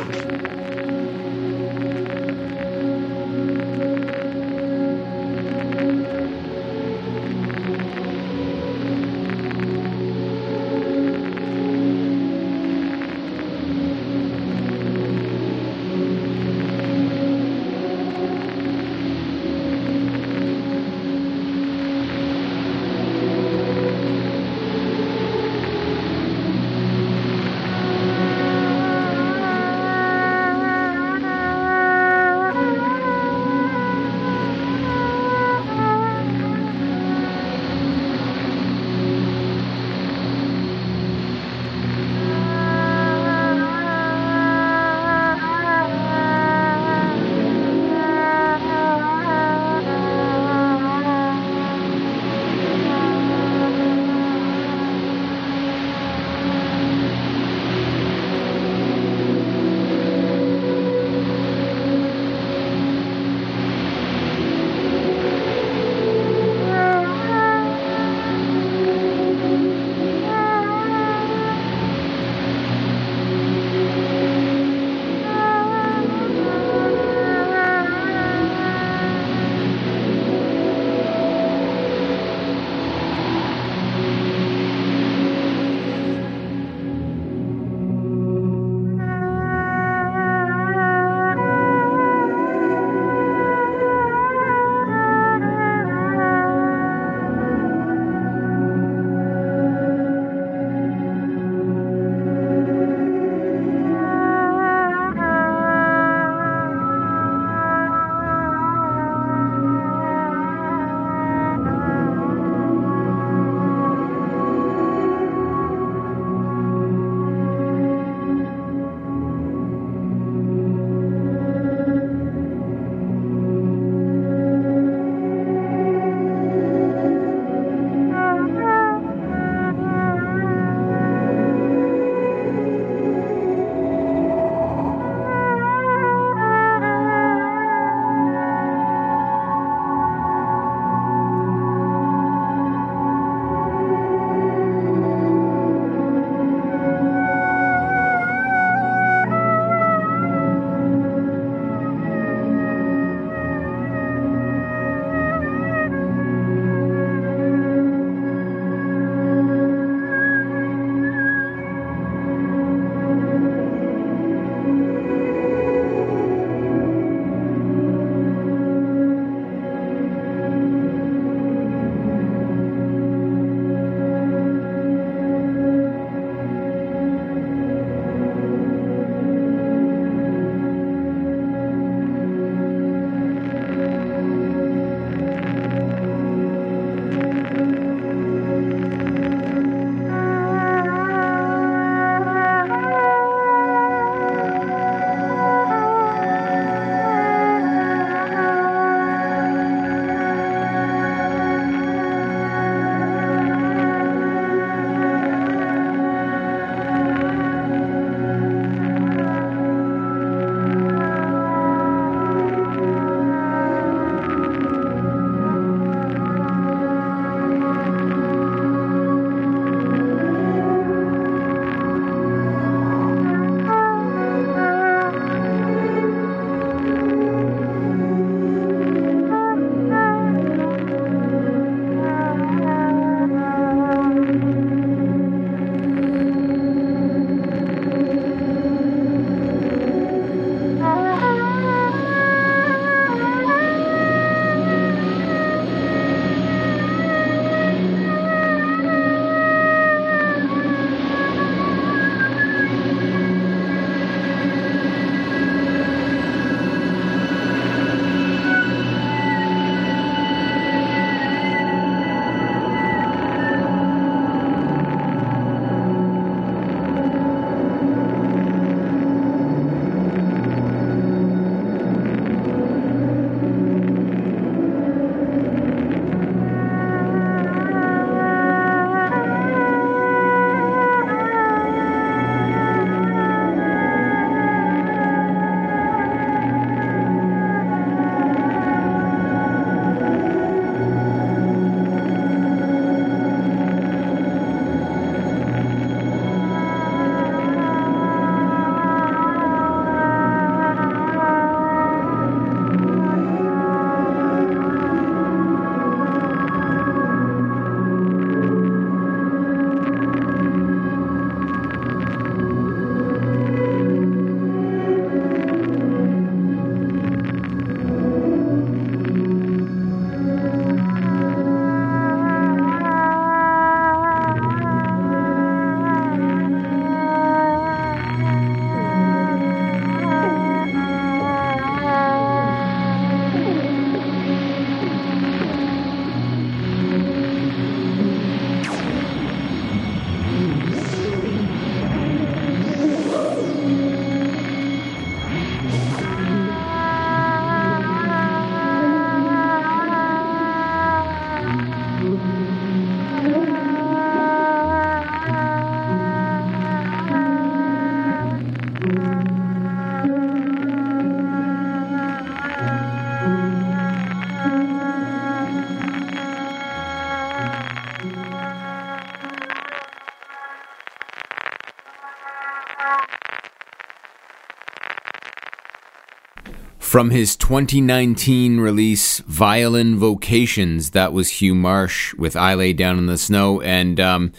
[376.93, 383.07] From his 2019 release, Violin Vocations, that was Hugh Marsh with I Lay Down in
[383.07, 383.63] the Snow.
[383.63, 384.33] And um,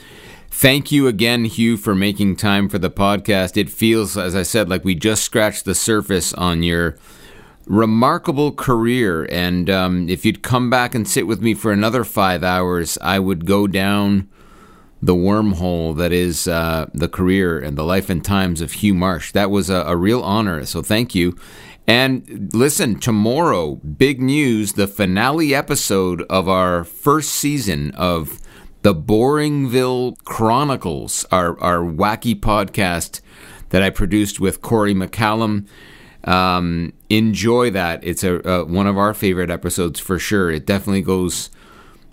[0.51, 3.57] thank you again, Hugh, for making time for the podcast.
[3.57, 6.95] It feels, as I said, like we just scratched the surface on your
[7.65, 9.27] remarkable career.
[9.31, 13.17] And um, if you'd come back and sit with me for another five hours, I
[13.17, 14.29] would go down
[15.01, 19.33] the wormhole that is uh, the career and the life and times of Hugh Marsh.
[19.33, 20.65] That was a, a real honor.
[20.65, 21.35] So thank you.
[21.85, 28.39] And listen, tomorrow, big news the finale episode of our first season of
[28.83, 33.19] the Boringville Chronicles, our, our wacky podcast
[33.69, 35.67] that I produced with Corey McCallum.
[36.23, 38.01] Um, enjoy that.
[38.03, 40.51] It's a, one of our favorite episodes for sure.
[40.51, 41.49] It definitely goes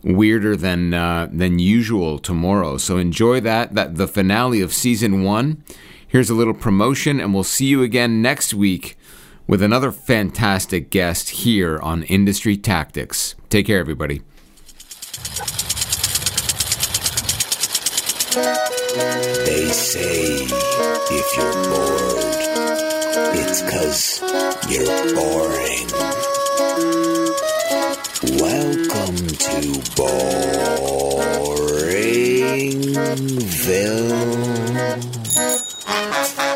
[0.03, 2.79] weirder than uh, than usual tomorrow.
[2.79, 3.75] So enjoy that.
[3.75, 5.63] That the finale of season one.
[6.09, 8.97] Here's a little promotion, and we'll see you again next week
[9.51, 13.35] with another fantastic guest here on Industry Tactics.
[13.49, 14.23] Take care, everybody.
[19.45, 22.37] They say if you're bored,
[23.35, 24.21] it's cause
[24.71, 25.89] you're boring.
[28.39, 29.59] Welcome to
[29.99, 30.41] Boringville.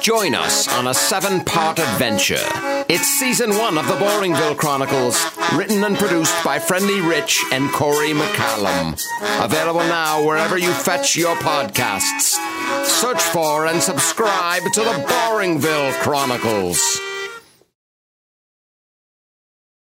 [0.04, 2.36] Join us on a seven part adventure.
[2.90, 5.18] It's season one of the Boringville Chronicles,
[5.54, 9.02] written and produced by Friendly Rich and Corey McCallum.
[9.42, 12.36] Available now wherever you fetch your podcasts.
[12.84, 17.00] Search for and subscribe to the Boringville Chronicles.